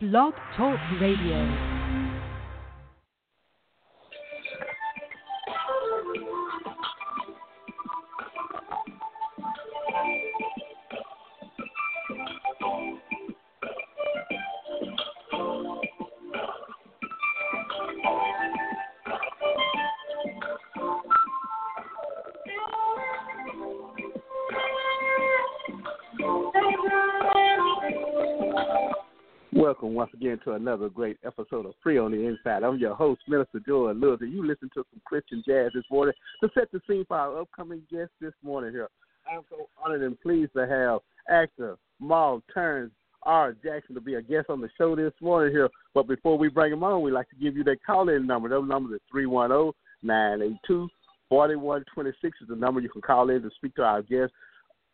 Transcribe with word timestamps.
Blog 0.00 0.32
Talk 0.56 0.80
Radio. 0.98 1.79
To 30.44 30.52
another 30.52 30.88
great 30.88 31.18
episode 31.22 31.66
of 31.66 31.74
Free 31.82 31.98
on 31.98 32.12
the 32.12 32.26
Inside. 32.26 32.62
I'm 32.62 32.78
your 32.78 32.94
host, 32.94 33.20
Minister 33.28 33.60
Joel 33.60 33.92
Lewis, 33.92 34.20
and 34.22 34.32
you 34.32 34.46
listen 34.46 34.70
to 34.72 34.84
some 34.90 35.02
Christian 35.04 35.42
jazz 35.46 35.70
this 35.74 35.84
morning 35.90 36.14
to 36.42 36.48
set 36.54 36.72
the 36.72 36.80
scene 36.88 37.04
for 37.06 37.18
our 37.18 37.40
upcoming 37.40 37.82
guest 37.92 38.10
this 38.22 38.32
morning 38.42 38.72
here. 38.72 38.88
I'm 39.30 39.42
so 39.50 39.68
honored 39.84 40.02
and 40.02 40.18
pleased 40.20 40.52
to 40.56 40.66
have 40.66 41.00
actor 41.28 41.76
Mal 42.00 42.42
Terrence 42.54 42.92
R. 43.24 43.52
Jackson 43.52 43.94
to 43.96 44.00
be 44.00 44.14
a 44.14 44.22
guest 44.22 44.46
on 44.48 44.62
the 44.62 44.70
show 44.78 44.96
this 44.96 45.12
morning 45.20 45.52
here. 45.52 45.68
But 45.92 46.08
before 46.08 46.38
we 46.38 46.48
bring 46.48 46.72
him 46.72 46.84
on, 46.84 47.02
we'd 47.02 47.12
like 47.12 47.28
to 47.30 47.36
give 47.36 47.54
you 47.54 47.64
that 47.64 47.84
call-in 47.84 48.26
number. 48.26 48.48
Those 48.48 48.66
numbers 48.66 48.98
are 48.98 49.10
310 49.10 49.72
982 50.02 50.88
4126 51.28 52.38
is 52.40 52.48
the 52.48 52.56
number 52.56 52.80
you 52.80 52.88
can 52.88 53.02
call 53.02 53.28
in 53.28 53.42
to 53.42 53.50
speak 53.56 53.74
to 53.74 53.82
our 53.82 54.00
guest, 54.00 54.32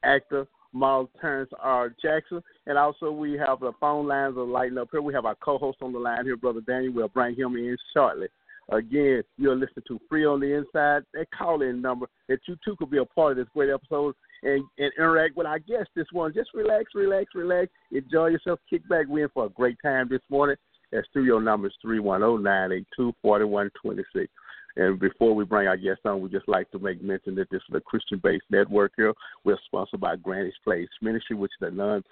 actor 0.02 0.48
Miles 0.72 1.08
Terrence 1.20 1.50
R. 1.60 1.94
Jackson. 2.00 2.42
And 2.66 2.78
also, 2.78 3.10
we 3.10 3.34
have 3.34 3.60
the 3.60 3.72
phone 3.80 4.06
lines 4.06 4.36
are 4.36 4.44
lighting 4.44 4.78
up 4.78 4.88
here. 4.90 5.02
We 5.02 5.14
have 5.14 5.24
our 5.24 5.36
co 5.36 5.58
host 5.58 5.78
on 5.82 5.92
the 5.92 5.98
line 5.98 6.24
here, 6.24 6.36
Brother 6.36 6.60
Daniel. 6.60 6.92
We'll 6.92 7.08
bring 7.08 7.34
him 7.34 7.56
in 7.56 7.76
shortly. 7.94 8.28
Again, 8.70 9.22
you're 9.38 9.54
listening 9.54 9.84
to 9.86 10.00
Free 10.08 10.26
on 10.26 10.40
the 10.40 10.52
Inside, 10.52 11.04
that 11.14 11.26
call 11.36 11.62
in 11.62 11.80
number 11.80 12.06
that 12.28 12.40
you 12.48 12.56
too 12.64 12.74
could 12.76 12.90
be 12.90 12.98
a 12.98 13.04
part 13.04 13.32
of 13.32 13.36
this 13.38 13.52
great 13.54 13.70
episode 13.70 14.14
and, 14.42 14.64
and 14.78 14.92
interact 14.98 15.36
with 15.36 15.46
our 15.46 15.60
guest 15.60 15.88
this 15.94 16.06
one. 16.10 16.34
Just 16.34 16.50
relax, 16.52 16.86
relax, 16.94 17.30
relax. 17.34 17.68
Enjoy 17.92 18.26
yourself. 18.26 18.58
Kick 18.68 18.88
back. 18.88 19.06
We're 19.08 19.24
in 19.24 19.30
for 19.32 19.46
a 19.46 19.50
great 19.50 19.76
time 19.84 20.08
this 20.10 20.20
morning. 20.28 20.56
That 20.90 21.04
studio 21.10 21.38
number 21.38 21.68
is 21.68 21.74
310 21.82 22.42
982 22.42 23.12
4126. 23.22 24.32
And 24.76 25.00
before 25.00 25.34
we 25.34 25.44
bring 25.44 25.68
our 25.68 25.76
guests 25.76 26.02
on, 26.04 26.20
we 26.20 26.28
just 26.28 26.48
like 26.48 26.70
to 26.72 26.78
make 26.78 27.02
mention 27.02 27.34
that 27.36 27.50
this 27.50 27.62
is 27.68 27.74
a 27.74 27.80
Christian-based 27.80 28.44
network 28.50 28.92
here. 28.96 29.14
We're 29.44 29.58
sponsored 29.64 30.00
by 30.00 30.16
Granny's 30.16 30.54
Place 30.64 30.88
Ministry, 31.00 31.36
which 31.36 31.52
is 31.60 31.68
a 31.68 31.70
non, 31.70 32.04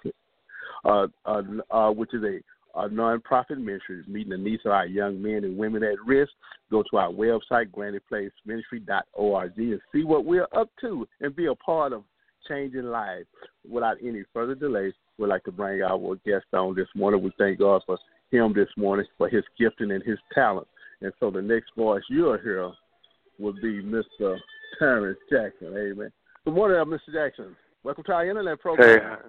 uh, 0.83 1.07
uh, 1.25 1.41
uh, 1.69 1.91
which 1.91 2.13
is 2.13 2.23
a, 2.23 2.39
a 2.79 2.89
non-profit 2.89 3.59
ministry 3.59 4.03
meeting 4.07 4.31
the 4.31 4.37
needs 4.37 4.63
of 4.65 4.71
our 4.71 4.87
young 4.87 5.21
men 5.21 5.43
and 5.43 5.57
women 5.57 5.83
at 5.83 6.03
risk. 6.05 6.31
Go 6.71 6.83
to 6.89 6.97
our 6.97 7.11
website, 7.11 7.69
grannyplaceministry.org, 7.71 9.51
and 9.57 9.81
see 9.93 10.03
what 10.03 10.25
we're 10.25 10.47
up 10.55 10.69
to 10.81 11.07
and 11.21 11.35
be 11.35 11.45
a 11.45 11.55
part 11.55 11.93
of 11.93 12.03
changing 12.47 12.85
lives. 12.85 13.27
Without 13.69 13.97
any 14.03 14.23
further 14.33 14.55
delay, 14.55 14.91
we'd 15.17 15.27
like 15.27 15.43
to 15.43 15.51
bring 15.51 15.81
our 15.81 16.15
guest 16.25 16.45
on 16.53 16.75
this 16.75 16.87
morning. 16.95 17.21
We 17.21 17.31
thank 17.37 17.59
God 17.59 17.81
for 17.85 17.97
him 18.31 18.53
this 18.53 18.69
morning 18.75 19.05
for 19.17 19.29
his 19.29 19.43
gifting 19.59 19.91
and 19.91 20.03
his 20.03 20.17
talent. 20.33 20.67
And 21.01 21.11
so 21.19 21.29
the 21.31 21.41
next 21.41 21.71
voice 21.75 22.03
you'll 22.09 22.37
hear 22.37 22.71
will 23.39 23.53
be 23.53 23.81
Mr. 23.81 24.37
Terrence 24.79 25.19
Jackson. 25.29 25.75
Amen. 25.77 26.11
Good 26.45 26.53
morning, 26.53 26.77
uh, 26.79 26.85
Mr. 26.85 27.13
Jackson. 27.13 27.55
Welcome 27.83 28.03
to 28.05 28.13
our 28.13 28.27
internet 28.27 28.59
program. 28.59 29.19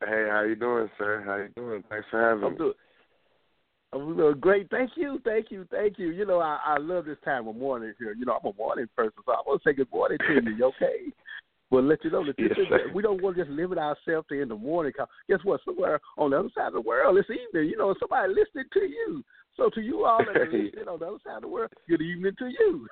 Hey, 0.00 0.06
hey, 0.06 0.28
how 0.30 0.42
you 0.42 0.56
doing, 0.56 0.90
sir? 0.98 1.22
How 1.24 1.36
you 1.36 1.48
doing? 1.56 1.82
Thanks 1.88 2.06
for 2.10 2.20
having 2.20 2.44
I'm 2.44 2.52
me. 2.52 2.58
doing, 2.58 2.72
I'm 3.92 4.16
doing 4.16 4.40
great. 4.40 4.68
Thank 4.70 4.90
you, 4.96 5.20
thank 5.24 5.50
you, 5.50 5.66
thank 5.70 5.98
you. 5.98 6.10
You 6.10 6.26
know, 6.26 6.40
I, 6.40 6.58
I 6.64 6.78
love 6.78 7.06
this 7.06 7.18
time 7.24 7.48
of 7.48 7.56
morning 7.56 7.92
here. 7.98 8.12
You 8.18 8.26
know, 8.26 8.38
I'm 8.42 8.50
a 8.50 8.56
morning 8.56 8.86
person, 8.96 9.12
so 9.24 9.32
I 9.32 9.42
want 9.46 9.62
to 9.62 9.68
say 9.68 9.74
good 9.74 9.90
morning 9.92 10.18
to 10.18 10.34
you. 10.50 10.64
Okay. 10.66 11.12
Well, 11.70 11.82
let 11.82 12.04
you 12.04 12.10
know 12.10 12.24
that 12.24 12.36
this 12.36 12.52
Yes, 12.56 12.80
is, 12.86 12.94
we 12.94 13.02
don't 13.02 13.20
want 13.22 13.36
to 13.36 13.42
just 13.44 13.52
limit 13.52 13.78
ourselves 13.78 14.28
to 14.28 14.40
in 14.40 14.48
the 14.48 14.54
morning. 14.54 14.92
guess 15.28 15.40
what? 15.42 15.60
Somewhere 15.64 16.00
on 16.16 16.30
the 16.30 16.38
other 16.38 16.50
side 16.54 16.68
of 16.68 16.74
the 16.74 16.80
world, 16.80 17.18
it's 17.18 17.28
evening. 17.28 17.68
You 17.68 17.76
know, 17.76 17.92
somebody 17.98 18.32
listening 18.32 18.66
to 18.72 18.80
you. 18.80 19.24
So 19.56 19.70
to 19.70 19.80
you 19.80 20.04
all 20.04 20.24
that 20.24 20.36
are 20.36 20.44
listening 20.52 20.88
on 20.88 20.98
the 20.98 21.06
other 21.06 21.18
side 21.24 21.36
of 21.36 21.42
the 21.42 21.48
world, 21.48 21.70
good 21.88 22.02
evening 22.02 22.32
to 22.38 22.46
you. 22.46 22.86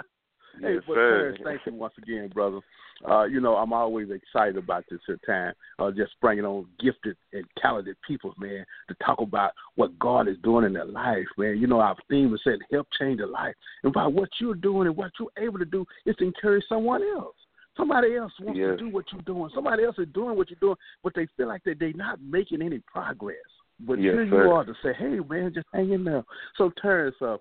hey, 0.60 0.74
yes, 0.74 0.82
but 0.86 1.44
thank 1.44 1.60
you 1.66 1.74
once 1.74 1.94
again, 1.98 2.30
brother. 2.32 2.60
Uh, 3.06 3.24
you 3.24 3.40
know, 3.40 3.56
I'm 3.56 3.74
always 3.74 4.08
excited 4.10 4.56
about 4.56 4.84
this 4.90 5.00
here 5.06 5.18
time. 5.26 5.52
Uh, 5.78 5.90
just 5.90 6.12
bringing 6.22 6.46
on 6.46 6.66
gifted 6.80 7.16
and 7.34 7.44
talented 7.60 7.96
people, 8.06 8.32
man, 8.38 8.64
to 8.88 8.94
talk 9.04 9.20
about 9.20 9.52
what 9.74 9.98
God 9.98 10.28
is 10.28 10.36
doing 10.42 10.64
in 10.64 10.72
their 10.72 10.86
life, 10.86 11.26
man. 11.36 11.58
You 11.58 11.66
know, 11.66 11.80
our 11.80 11.96
theme 12.08 12.32
is 12.34 12.40
said, 12.42 12.58
help 12.72 12.88
change 12.98 13.20
a 13.20 13.26
life. 13.26 13.54
And 13.84 13.92
by 13.92 14.06
what 14.06 14.30
you're 14.40 14.54
doing 14.54 14.88
and 14.88 14.96
what 14.96 15.12
you're 15.20 15.28
able 15.36 15.58
to 15.58 15.66
do 15.66 15.84
is 16.06 16.16
to 16.16 16.24
encourage 16.24 16.64
someone 16.68 17.02
else. 17.02 17.36
Somebody 17.76 18.16
else 18.16 18.32
wants 18.40 18.58
Yes. 18.58 18.70
to 18.70 18.76
do 18.78 18.88
what 18.88 19.04
you're 19.12 19.20
doing. 19.22 19.50
Somebody 19.54 19.84
else 19.84 19.98
is 19.98 20.08
doing 20.14 20.34
what 20.34 20.48
you're 20.48 20.58
doing, 20.60 20.76
but 21.04 21.12
they 21.14 21.26
feel 21.36 21.48
like 21.48 21.62
that 21.64 21.78
they're 21.78 21.92
not 21.92 22.18
making 22.22 22.62
any 22.62 22.78
progress. 22.90 23.36
But 23.80 24.00
Yes, 24.00 24.14
here 24.14 24.24
you 24.24 24.50
are 24.50 24.64
to 24.64 24.74
say, 24.82 24.92
hey, 24.98 25.18
man, 25.28 25.52
just 25.54 25.66
hang 25.72 25.92
in 25.92 26.04
there. 26.04 26.24
So, 26.56 26.72
Terrence, 26.80 27.16
uh, 27.20 27.36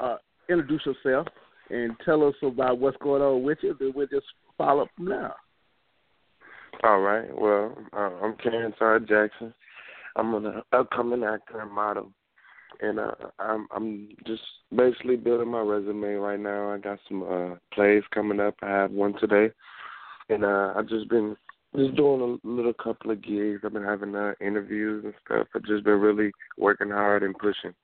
uh, 0.00 0.16
introduce 0.48 0.86
yourself 0.86 1.26
and 1.70 1.92
tell 2.04 2.26
us 2.26 2.34
about 2.42 2.78
what's 2.78 2.96
going 2.98 3.22
on 3.22 3.42
with 3.42 3.58
you. 3.62 3.76
Then 3.78 3.92
we'll 3.94 4.06
just 4.06 4.26
follow 4.56 4.82
up 4.82 4.88
from 4.96 5.06
there. 5.06 5.34
All 6.82 7.00
right. 7.00 7.28
Well, 7.36 7.76
uh, 7.92 8.10
I'm 8.22 8.36
Terrence 8.36 8.76
R. 8.80 9.00
Jackson. 9.00 9.52
I'm 10.16 10.34
an 10.34 10.62
upcoming 10.72 11.24
actor 11.24 11.60
and 11.60 11.70
model, 11.70 12.10
and 12.80 12.98
uh, 12.98 13.12
I'm 13.38 13.66
I'm 13.74 14.08
just 14.26 14.42
basically 14.74 15.16
building 15.16 15.48
my 15.48 15.60
resume 15.60 16.14
right 16.14 16.40
now. 16.40 16.70
I 16.70 16.78
got 16.78 16.98
some 17.08 17.22
uh, 17.22 17.56
plays 17.72 18.02
coming 18.12 18.40
up. 18.40 18.54
I 18.62 18.68
have 18.68 18.90
one 18.90 19.14
today, 19.20 19.52
and 20.28 20.44
uh, 20.44 20.72
I've 20.76 20.88
just 20.88 21.08
been 21.10 21.36
just 21.76 21.96
doing 21.96 22.38
a 22.44 22.46
little 22.48 22.72
couple 22.72 23.10
of 23.10 23.22
gigs. 23.22 23.60
I've 23.64 23.72
been 23.72 23.82
having 23.82 24.14
uh, 24.14 24.32
interviews 24.40 25.04
and 25.04 25.14
stuff. 25.24 25.46
I've 25.54 25.64
just 25.64 25.84
been 25.84 26.00
really 26.00 26.32
working 26.56 26.90
hard 26.90 27.22
and 27.22 27.36
pushing. 27.36 27.74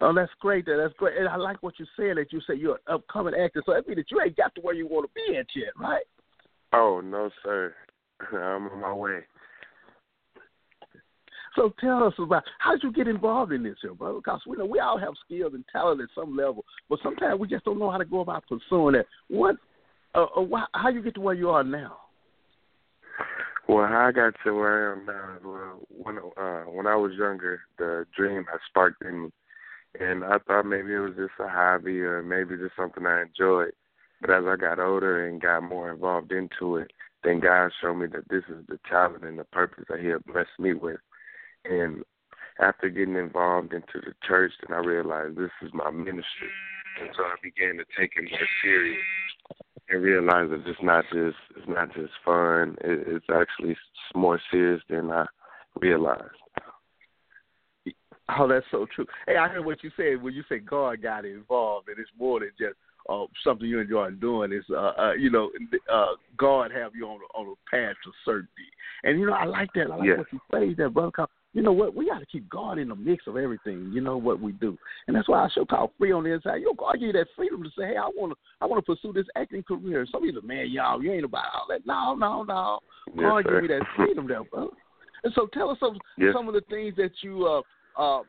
Oh, 0.00 0.12
that's 0.14 0.30
great. 0.40 0.66
That's 0.66 0.94
great. 0.96 1.18
And 1.18 1.28
I 1.28 1.36
like 1.36 1.62
what 1.62 1.78
you 1.78 1.86
said 1.96 2.16
that 2.16 2.32
you 2.32 2.40
say 2.46 2.54
you're 2.54 2.74
an 2.86 2.94
upcoming 2.94 3.34
actor. 3.34 3.62
So 3.66 3.74
that 3.74 3.86
means 3.86 3.98
that 3.98 4.10
you 4.10 4.20
ain't 4.20 4.36
got 4.36 4.54
to 4.54 4.60
where 4.60 4.74
you 4.74 4.86
want 4.86 5.08
to 5.08 5.12
be 5.14 5.36
at 5.36 5.46
yet, 5.56 5.72
right? 5.78 6.04
Oh 6.72 7.00
no, 7.04 7.30
sir. 7.42 7.74
I'm 8.32 8.68
on 8.68 8.80
my 8.80 8.92
way. 8.92 9.20
So 11.56 11.72
tell 11.80 12.04
us 12.04 12.14
about 12.18 12.44
how 12.60 12.72
did 12.72 12.84
you 12.84 12.92
get 12.92 13.08
involved 13.08 13.52
in 13.52 13.64
this, 13.64 13.76
here, 13.82 13.94
brother? 13.94 14.18
Because 14.18 14.40
we 14.46 14.56
know 14.56 14.66
we 14.66 14.78
all 14.78 14.98
have 14.98 15.14
skills 15.24 15.54
and 15.54 15.64
talent 15.72 16.00
at 16.00 16.08
some 16.14 16.36
level, 16.36 16.64
but 16.88 17.00
sometimes 17.02 17.40
we 17.40 17.48
just 17.48 17.64
don't 17.64 17.80
know 17.80 17.90
how 17.90 17.98
to 17.98 18.04
go 18.04 18.20
about 18.20 18.44
pursuing 18.46 18.94
it. 18.94 19.06
What, 19.26 19.56
uh, 20.18 20.40
uh, 20.40 20.42
why, 20.42 20.64
how 20.74 20.88
you 20.88 21.02
get 21.02 21.14
to 21.14 21.20
where 21.20 21.34
you 21.34 21.50
are 21.50 21.64
now? 21.64 21.96
Well, 23.68 23.86
how 23.86 24.08
I 24.08 24.12
got 24.12 24.34
to 24.44 24.52
where 24.52 24.90
I 24.90 24.98
am 24.98 25.06
now 25.06 25.38
well, 25.44 25.80
when 25.88 26.18
uh, 26.18 26.70
when 26.70 26.86
I 26.86 26.96
was 26.96 27.12
younger, 27.18 27.60
the 27.78 28.06
dream 28.16 28.44
had 28.50 28.60
sparked 28.66 29.02
in 29.02 29.24
me, 29.24 29.30
and 30.00 30.24
I 30.24 30.38
thought 30.38 30.64
maybe 30.64 30.94
it 30.94 31.00
was 31.00 31.14
just 31.16 31.38
a 31.38 31.48
hobby 31.48 32.00
or 32.00 32.22
maybe 32.22 32.56
just 32.56 32.76
something 32.76 33.04
I 33.04 33.22
enjoyed. 33.22 33.72
But 34.20 34.30
as 34.30 34.44
I 34.46 34.56
got 34.56 34.80
older 34.80 35.28
and 35.28 35.40
got 35.40 35.62
more 35.62 35.92
involved 35.92 36.32
into 36.32 36.76
it, 36.76 36.90
then 37.22 37.40
God 37.40 37.70
showed 37.80 37.96
me 37.96 38.06
that 38.06 38.28
this 38.28 38.42
is 38.48 38.66
the 38.68 38.80
talent 38.90 39.24
and 39.24 39.38
the 39.38 39.44
purpose 39.44 39.84
that 39.88 40.00
He 40.00 40.08
had 40.08 40.24
blessed 40.24 40.58
me 40.58 40.72
with. 40.72 41.00
And 41.64 42.02
after 42.58 42.88
getting 42.88 43.16
involved 43.16 43.72
into 43.72 44.00
the 44.00 44.14
church, 44.26 44.52
then 44.66 44.76
I 44.76 44.80
realized 44.80 45.36
this 45.36 45.50
is 45.62 45.70
my 45.74 45.90
ministry, 45.90 46.50
and 47.00 47.10
so 47.14 47.22
I 47.22 47.36
began 47.42 47.76
to 47.76 47.84
take 47.98 48.12
it 48.16 48.30
more 48.30 48.48
serious 48.62 48.98
and 49.90 50.02
realize 50.02 50.50
that 50.50 50.66
it's 50.66 50.78
not 50.82 51.04
just 51.12 51.36
it's 51.56 51.68
not 51.68 51.92
just 51.94 52.12
fun. 52.24 52.76
It, 52.82 53.06
it's 53.06 53.26
actually 53.32 53.76
more 54.14 54.40
serious 54.50 54.82
than 54.88 55.10
I 55.10 55.26
realized. 55.80 56.22
Oh, 58.38 58.46
that's 58.46 58.66
so 58.70 58.86
true. 58.94 59.06
Hey, 59.26 59.36
I 59.36 59.48
heard 59.48 59.64
what 59.64 59.82
you 59.82 59.90
said 59.96 60.22
when 60.22 60.34
you 60.34 60.42
said 60.48 60.66
God 60.66 61.00
got 61.02 61.24
involved, 61.24 61.88
and 61.88 61.98
it's 61.98 62.10
more 62.18 62.40
than 62.40 62.50
just 62.58 62.76
uh, 63.08 63.24
something 63.42 63.66
you 63.66 63.78
enjoy 63.78 64.10
doing. 64.10 64.52
It's 64.52 64.66
uh, 64.70 64.92
uh, 64.98 65.12
you 65.14 65.30
know, 65.30 65.50
uh, 65.90 66.14
God 66.36 66.70
have 66.72 66.94
you 66.94 67.06
on 67.06 67.20
on 67.34 67.46
a 67.46 67.70
path 67.74 67.96
to 68.04 68.10
certainty, 68.24 68.50
and 69.04 69.18
you 69.18 69.26
know, 69.26 69.32
I 69.32 69.44
like 69.44 69.70
that. 69.74 69.90
I 69.90 69.96
like 69.96 70.08
Yes. 70.08 70.18
what 70.18 70.32
you 70.32 70.40
phrased 70.50 70.78
that, 70.78 70.90
brother. 70.90 71.26
You 71.54 71.62
know 71.62 71.72
what? 71.72 71.94
We 71.94 72.06
got 72.06 72.18
to 72.18 72.26
keep 72.26 72.48
God 72.50 72.78
in 72.78 72.88
the 72.88 72.94
mix 72.94 73.26
of 73.26 73.36
everything. 73.36 73.90
You 73.92 74.00
know 74.00 74.18
what 74.18 74.40
we 74.40 74.52
do, 74.52 74.76
and 75.06 75.16
that's 75.16 75.28
why 75.28 75.44
I 75.44 75.48
show 75.48 75.64
called 75.64 75.90
free 75.98 76.12
on 76.12 76.24
the 76.24 76.32
inside. 76.32 76.56
You 76.56 76.66
know, 76.66 76.74
God 76.74 76.92
give 76.94 77.02
you 77.02 77.12
that 77.14 77.28
freedom 77.34 77.62
to 77.62 77.70
say, 77.70 77.88
"Hey, 77.88 77.96
I 77.96 78.08
want 78.14 78.32
to, 78.32 78.38
I 78.60 78.66
want 78.66 78.84
to 78.84 78.94
pursue 78.94 79.12
this 79.12 79.26
acting 79.34 79.62
career." 79.62 80.06
Some 80.10 80.22
people, 80.22 80.42
man, 80.42 80.70
y'all, 80.70 81.02
you 81.02 81.12
ain't 81.12 81.24
about 81.24 81.46
all 81.54 81.66
that. 81.70 81.86
No, 81.86 82.14
no, 82.14 82.42
no. 82.42 82.80
God 83.16 83.38
Yes, 83.38 83.46
give 83.46 83.62
you 83.62 83.68
that 83.68 83.86
freedom, 83.96 84.28
there, 84.28 84.44
brother. 84.44 84.70
And 85.24 85.32
so, 85.34 85.48
tell 85.52 85.70
us 85.70 85.78
some 85.80 85.98
Yes. 86.18 86.34
some 86.34 86.48
of 86.48 86.54
the 86.54 86.60
things 86.68 86.94
that 86.96 87.12
you 87.22 87.46
uh 87.46 87.62
uh 88.00 88.22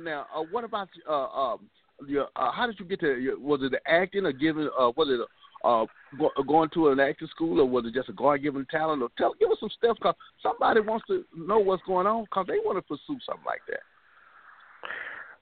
now 0.00 0.26
uh, 0.34 0.42
what 0.42 0.64
about 0.64 0.88
uh 1.08 1.26
um 1.28 1.70
your 2.06 2.28
uh 2.36 2.50
how 2.50 2.66
did 2.66 2.78
you 2.78 2.84
get 2.84 3.00
to 3.00 3.18
your, 3.18 3.38
was 3.38 3.60
it 3.62 3.70
the 3.70 3.80
acting 3.90 4.26
or 4.26 4.32
giving 4.32 4.68
uh 4.78 4.90
was 4.96 5.08
it 5.08 5.20
uh, 5.66 5.86
go, 6.18 6.30
going 6.46 6.70
to 6.74 6.88
an 6.88 7.00
acting 7.00 7.28
school, 7.28 7.60
or 7.60 7.66
was 7.66 7.84
it 7.86 7.94
just 7.94 8.08
a 8.08 8.12
God 8.12 8.42
given 8.42 8.66
talent? 8.70 9.02
Or 9.02 9.08
tell, 9.18 9.34
give 9.38 9.50
us 9.50 9.58
some 9.60 9.70
steps, 9.76 9.98
cause 10.02 10.14
somebody 10.42 10.80
wants 10.80 11.06
to 11.08 11.24
know 11.36 11.58
what's 11.58 11.82
going 11.84 12.06
on, 12.06 12.26
cause 12.32 12.46
they 12.48 12.58
want 12.64 12.78
to 12.78 12.82
pursue 12.82 13.18
something 13.26 13.44
like 13.44 13.62
that. 13.68 13.80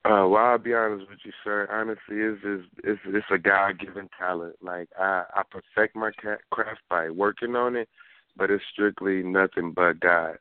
Uh, 0.06 0.28
well, 0.28 0.44
I'll 0.44 0.58
be 0.58 0.74
honest 0.74 1.08
with 1.08 1.18
you, 1.24 1.32
sir. 1.42 1.66
Honestly, 1.70 2.20
it's 2.20 2.42
just 2.42 2.84
it's 2.84 3.00
it's 3.06 3.26
a 3.32 3.38
God 3.38 3.78
given 3.78 4.08
talent. 4.18 4.56
Like 4.62 4.88
I 4.98 5.24
I 5.34 5.42
perfect 5.50 5.96
my 5.96 6.10
craft 6.50 6.80
by 6.90 7.08
working 7.08 7.56
on 7.56 7.74
it, 7.74 7.88
but 8.36 8.50
it's 8.50 8.62
strictly 8.70 9.22
nothing 9.22 9.72
but 9.74 10.00
God. 10.00 10.36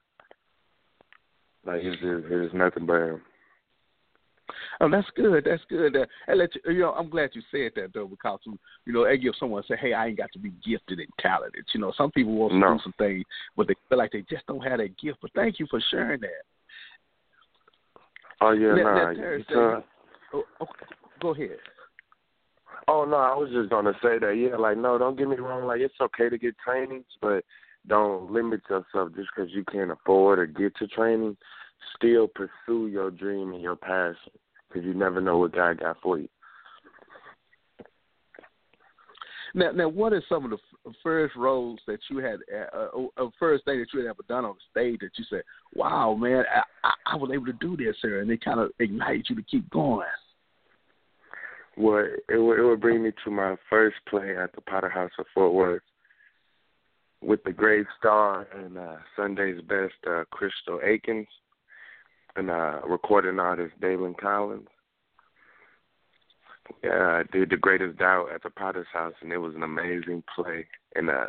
Like 1.65 1.81
it's 1.81 2.01
just 2.01 2.25
it's 2.29 2.53
nothing 2.53 2.85
but 2.85 3.01
Him. 3.03 3.21
Oh, 4.81 4.89
that's 4.89 5.07
good. 5.15 5.45
That's 5.45 5.63
good. 5.69 5.95
Uh, 5.95 6.05
and 6.27 6.39
let 6.39 6.49
you, 6.55 6.61
you 6.73 6.79
know, 6.81 6.91
I'm 6.91 7.09
glad 7.09 7.31
you 7.33 7.41
said 7.51 7.71
that 7.75 7.93
though, 7.93 8.07
because 8.07 8.39
you 8.45 8.93
know, 8.93 9.05
gives 9.15 9.39
someone 9.39 9.63
say, 9.67 9.75
"Hey, 9.79 9.93
I 9.93 10.07
ain't 10.07 10.17
got 10.17 10.31
to 10.33 10.39
be 10.39 10.51
gifted 10.65 10.99
and 10.99 11.07
talented." 11.19 11.65
You 11.73 11.79
know, 11.79 11.93
some 11.97 12.11
people 12.11 12.33
want 12.33 12.53
to 12.53 12.59
no. 12.59 12.73
do 12.73 12.79
some 12.83 12.93
things, 12.97 13.23
but 13.55 13.67
they 13.67 13.75
feel 13.87 13.97
like 13.97 14.11
they 14.11 14.23
just 14.29 14.45
don't 14.47 14.61
have 14.61 14.79
that 14.79 14.97
gift. 14.99 15.19
But 15.21 15.31
thank 15.33 15.59
you 15.59 15.67
for 15.69 15.81
sharing 15.89 16.21
that. 16.21 16.43
Oh 18.41 18.51
yeah, 18.51 18.73
let, 18.73 18.83
nah. 18.83 19.07
Let 19.07 19.15
say, 19.15 19.85
oh, 20.33 20.43
okay, 20.61 20.85
go 21.21 21.29
ahead. 21.29 21.57
Oh 22.87 23.05
no, 23.05 23.15
I 23.15 23.35
was 23.35 23.49
just 23.51 23.69
gonna 23.69 23.93
say 24.01 24.19
that. 24.19 24.33
Yeah, 24.33 24.57
like 24.57 24.77
no, 24.77 24.97
don't 24.97 25.17
get 25.17 25.29
me 25.29 25.37
wrong. 25.37 25.65
Like 25.65 25.79
it's 25.79 25.93
okay 26.01 26.29
to 26.29 26.37
get 26.37 26.55
trainings, 26.63 27.05
but 27.21 27.45
don't 27.87 28.31
limit 28.31 28.61
yourself 28.69 29.09
just 29.15 29.29
because 29.35 29.51
you 29.51 29.63
can't 29.71 29.91
afford 29.91 30.39
or 30.39 30.45
get 30.45 30.75
to 30.77 30.87
training. 30.87 31.37
Still 31.97 32.27
pursue 32.27 32.87
your 32.87 33.11
dream 33.11 33.53
and 33.53 33.61
your 33.61 33.75
passion 33.75 34.31
because 34.67 34.85
you 34.85 34.93
never 34.93 35.21
know 35.21 35.37
what 35.37 35.53
God 35.53 35.79
got 35.79 35.97
for 36.01 36.19
you. 36.19 36.27
Now, 39.55 39.71
now, 39.71 39.87
what 39.87 40.13
are 40.13 40.23
some 40.27 40.45
of 40.45 40.49
the 40.49 40.57
f- 40.57 40.95
first 41.03 41.35
roles 41.35 41.79
that 41.85 41.99
you 42.09 42.17
had, 42.17 42.39
uh, 42.73 43.05
uh, 43.17 43.29
first 43.39 43.65
thing 43.65 43.79
that 43.79 43.93
you 43.93 43.99
had 43.99 44.09
ever 44.09 44.23
done 44.27 44.45
on 44.45 44.55
the 44.55 44.61
stage 44.71 44.99
that 45.01 45.11
you 45.15 45.25
said, 45.29 45.43
"Wow, 45.75 46.15
man, 46.15 46.43
I, 46.51 46.63
I, 46.83 46.93
I 47.13 47.15
was 47.15 47.29
able 47.31 47.45
to 47.45 47.53
do 47.53 47.77
this 47.77 47.95
here," 48.01 48.21
and 48.21 48.31
it 48.31 48.43
kind 48.43 48.59
of 48.59 48.71
ignited 48.79 49.27
you 49.29 49.35
to 49.35 49.43
keep 49.43 49.69
going? 49.69 50.07
Well, 51.77 52.07
it 52.29 52.37
would 52.37 52.59
it 52.59 52.63
would 52.63 52.81
bring 52.81 53.03
me 53.03 53.11
to 53.23 53.31
my 53.31 53.55
first 53.69 53.97
play 54.07 54.35
at 54.35 54.53
the 54.53 54.61
Potter 54.61 54.89
House 54.89 55.11
of 55.19 55.25
Fort 55.35 55.53
Worth 55.53 55.83
with 57.21 57.43
the 57.43 57.51
great 57.51 57.85
star 57.99 58.47
and 58.55 58.77
uh, 58.77 58.97
Sunday's 59.15 59.61
best 59.61 59.93
uh, 60.07 60.23
Crystal 60.31 60.79
Akins 60.83 61.27
and 62.35 62.49
uh, 62.49 62.79
recording 62.87 63.39
artist 63.39 63.73
Dalen 63.79 64.15
Collins. 64.19 64.67
Yeah, 66.83 67.21
I 67.21 67.23
did 67.31 67.49
the 67.49 67.57
greatest 67.57 67.99
doubt 67.99 68.29
at 68.33 68.43
the 68.43 68.49
Potter's 68.49 68.87
House, 68.91 69.13
and 69.21 69.31
it 69.31 69.37
was 69.37 69.55
an 69.55 69.63
amazing 69.63 70.23
play. 70.33 70.65
And 70.95 71.09
uh, 71.09 71.27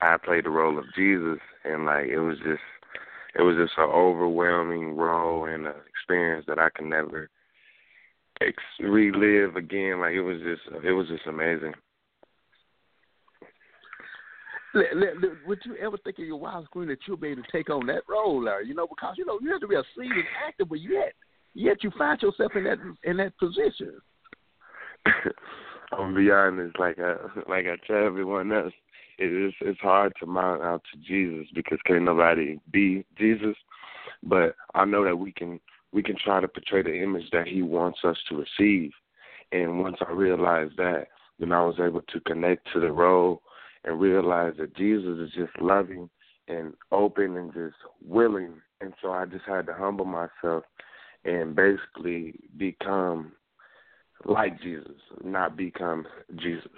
I 0.00 0.16
played 0.16 0.44
the 0.44 0.50
role 0.50 0.78
of 0.78 0.84
Jesus, 0.94 1.38
and 1.64 1.84
like 1.84 2.06
it 2.06 2.20
was 2.20 2.38
just, 2.38 2.62
it 3.34 3.42
was 3.42 3.56
just 3.56 3.76
an 3.76 3.90
overwhelming 3.90 4.96
role 4.96 5.46
and 5.46 5.66
an 5.66 5.74
experience 5.88 6.44
that 6.46 6.58
I 6.58 6.68
can 6.74 6.88
never 6.88 7.28
ex- 8.40 8.62
relive 8.80 9.56
again. 9.56 10.00
Like 10.00 10.14
it 10.14 10.22
was 10.22 10.38
just, 10.38 10.84
it 10.84 10.92
was 10.92 11.08
just 11.08 11.26
amazing. 11.26 11.74
Would 14.74 15.58
you 15.64 15.76
ever 15.76 15.96
think 15.98 16.18
in 16.18 16.26
your 16.26 16.36
wildest 16.36 16.72
dream 16.72 16.88
that 16.88 16.98
you'll 17.06 17.16
be 17.16 17.28
able 17.28 17.42
to 17.42 17.52
take 17.52 17.68
on 17.68 17.86
that 17.86 18.02
role, 18.08 18.42
Larry? 18.42 18.66
You 18.68 18.74
know, 18.74 18.86
because 18.86 19.16
you 19.18 19.26
know 19.26 19.38
you 19.42 19.50
have 19.50 19.60
to 19.60 19.68
be 19.68 19.74
a 19.74 19.82
seasoned 19.94 20.24
actor, 20.46 20.64
but 20.64 20.80
yet, 20.80 21.12
yet 21.54 21.84
you 21.84 21.90
find 21.98 22.20
yourself 22.22 22.52
in 22.56 22.64
that 22.64 22.78
in 23.04 23.16
that 23.18 23.36
position. 23.38 24.00
I'm 25.92 26.14
be 26.14 26.30
honest, 26.30 26.78
like 26.78 26.98
I 26.98 27.16
like 27.48 27.66
I 27.66 27.76
tell 27.86 28.06
everyone 28.06 28.50
else, 28.52 28.72
it 29.18 29.26
is 29.26 29.52
it's 29.60 29.80
hard 29.80 30.12
to 30.20 30.26
mount 30.26 30.62
out 30.62 30.82
to 30.92 30.98
Jesus 31.00 31.46
because 31.54 31.78
can't 31.86 32.04
nobody 32.04 32.58
be 32.70 33.04
Jesus. 33.18 33.56
But 34.22 34.54
I 34.74 34.84
know 34.84 35.04
that 35.04 35.16
we 35.16 35.32
can 35.32 35.60
we 35.92 36.02
can 36.02 36.16
try 36.16 36.40
to 36.40 36.48
portray 36.48 36.82
the 36.82 37.02
image 37.02 37.28
that 37.32 37.46
He 37.46 37.62
wants 37.62 38.00
us 38.04 38.16
to 38.28 38.36
receive. 38.36 38.92
And 39.52 39.80
once 39.80 39.96
I 40.06 40.10
realized 40.12 40.78
that, 40.78 41.08
then 41.38 41.52
I 41.52 41.62
was 41.62 41.76
able 41.78 42.00
to 42.00 42.20
connect 42.20 42.72
to 42.72 42.80
the 42.80 42.90
role 42.90 43.42
and 43.84 44.00
realize 44.00 44.54
that 44.58 44.76
Jesus 44.76 45.18
is 45.18 45.30
just 45.34 45.60
loving 45.60 46.08
and 46.48 46.74
open 46.90 47.36
and 47.36 47.52
just 47.52 47.76
willing. 48.04 48.54
And 48.80 48.92
so 49.00 49.10
I 49.12 49.26
just 49.26 49.44
had 49.46 49.66
to 49.66 49.74
humble 49.74 50.04
myself 50.04 50.64
and 51.24 51.54
basically 51.54 52.34
become 52.56 53.32
like 54.24 54.60
Jesus, 54.60 54.96
not 55.24 55.56
become 55.56 56.06
Jesus. 56.36 56.70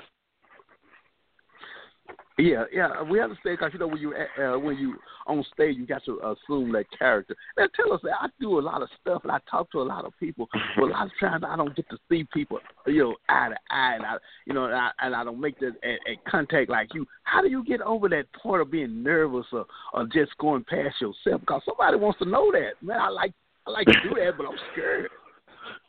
Yeah, 2.36 2.64
yeah, 2.72 3.00
we 3.02 3.20
understand 3.20 3.58
because 3.58 3.72
you 3.72 3.78
know 3.78 3.86
when 3.86 3.98
you 3.98 4.12
uh, 4.12 4.58
when 4.58 4.76
you 4.76 4.96
on 5.28 5.44
stage, 5.54 5.76
you 5.76 5.86
got 5.86 6.04
to 6.04 6.18
assume 6.18 6.72
that 6.72 6.86
character. 6.98 7.36
Now, 7.56 7.66
tell 7.76 7.92
us, 7.92 8.00
I 8.04 8.26
do 8.40 8.58
a 8.58 8.60
lot 8.60 8.82
of 8.82 8.88
stuff 9.00 9.22
and 9.22 9.30
I 9.30 9.38
talk 9.48 9.70
to 9.70 9.80
a 9.80 9.82
lot 9.82 10.04
of 10.04 10.12
people, 10.18 10.48
but 10.76 10.82
a 10.82 10.86
lot 10.86 11.06
of 11.06 11.12
times 11.20 11.44
I 11.46 11.56
don't 11.56 11.76
get 11.76 11.88
to 11.90 11.98
see 12.10 12.26
people, 12.32 12.58
you 12.86 13.04
know, 13.04 13.16
eye 13.28 13.50
to 13.50 13.56
eye, 13.70 13.94
and 13.94 14.04
I, 14.04 14.16
you 14.46 14.52
know, 14.52 14.64
and 14.64 14.74
I, 14.74 14.90
and 15.00 15.14
I 15.14 15.22
don't 15.22 15.40
make 15.40 15.60
that 15.60 15.74
a 15.84 16.30
contact 16.30 16.70
like 16.70 16.92
you. 16.92 17.06
How 17.22 17.40
do 17.40 17.48
you 17.48 17.64
get 17.64 17.80
over 17.82 18.08
that 18.08 18.24
part 18.42 18.60
of 18.60 18.70
being 18.70 19.04
nervous 19.04 19.46
or 19.52 19.66
or 19.92 20.04
just 20.12 20.36
going 20.38 20.64
past 20.64 21.00
yourself? 21.00 21.40
Because 21.40 21.62
somebody 21.64 21.96
wants 21.98 22.18
to 22.18 22.24
know 22.24 22.50
that. 22.50 22.72
Man, 22.82 22.98
I 22.98 23.10
like 23.10 23.32
I 23.66 23.70
like 23.70 23.86
to 23.86 24.00
do 24.02 24.14
that, 24.16 24.32
but 24.36 24.46
I'm 24.46 24.58
scared. 24.72 25.08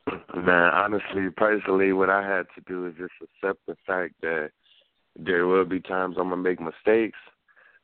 Man, 0.35 0.71
honestly, 0.73 1.29
personally, 1.35 1.91
what 1.91 2.11
I 2.11 2.21
had 2.21 2.45
to 2.53 2.61
do 2.67 2.85
is 2.85 2.93
just 2.99 3.13
accept 3.23 3.65
the 3.67 3.75
fact 3.87 4.13
that 4.21 4.51
there 5.15 5.47
will 5.47 5.65
be 5.65 5.79
times 5.79 6.15
I'm 6.17 6.29
gonna 6.29 6.41
make 6.41 6.59
mistakes, 6.59 7.17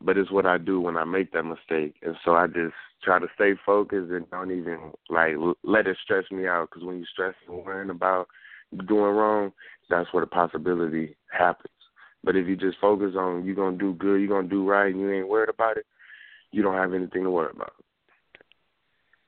but 0.01 0.17
it's 0.17 0.31
what 0.31 0.45
I 0.45 0.57
do 0.57 0.81
when 0.81 0.97
I 0.97 1.03
make 1.03 1.31
that 1.31 1.43
mistake, 1.43 1.95
and 2.01 2.15
so 2.23 2.35
I 2.35 2.47
just 2.47 2.73
try 3.03 3.19
to 3.19 3.27
stay 3.35 3.53
focused 3.65 4.11
and 4.11 4.29
don't 4.29 4.51
even 4.51 4.91
like 5.09 5.35
let 5.63 5.87
it 5.87 5.97
stress 6.03 6.25
me 6.31 6.47
out. 6.47 6.69
Because 6.69 6.85
when 6.85 6.99
you 6.99 7.05
stress 7.05 7.35
and 7.47 7.65
worrying 7.65 7.89
about 7.89 8.27
doing 8.87 9.15
wrong, 9.15 9.51
that's 9.89 10.11
where 10.13 10.23
the 10.23 10.27
possibility 10.27 11.15
happens. 11.31 11.67
But 12.23 12.35
if 12.35 12.47
you 12.47 12.55
just 12.55 12.77
focus 12.79 13.13
on 13.17 13.45
you're 13.45 13.55
gonna 13.55 13.77
do 13.77 13.93
good, 13.93 14.17
you're 14.17 14.27
gonna 14.27 14.47
do 14.47 14.67
right, 14.67 14.93
and 14.93 14.99
you 14.99 15.11
ain't 15.11 15.29
worried 15.29 15.49
about 15.49 15.77
it, 15.77 15.85
you 16.51 16.61
don't 16.61 16.75
have 16.75 16.93
anything 16.93 17.23
to 17.23 17.31
worry 17.31 17.51
about. 17.53 17.73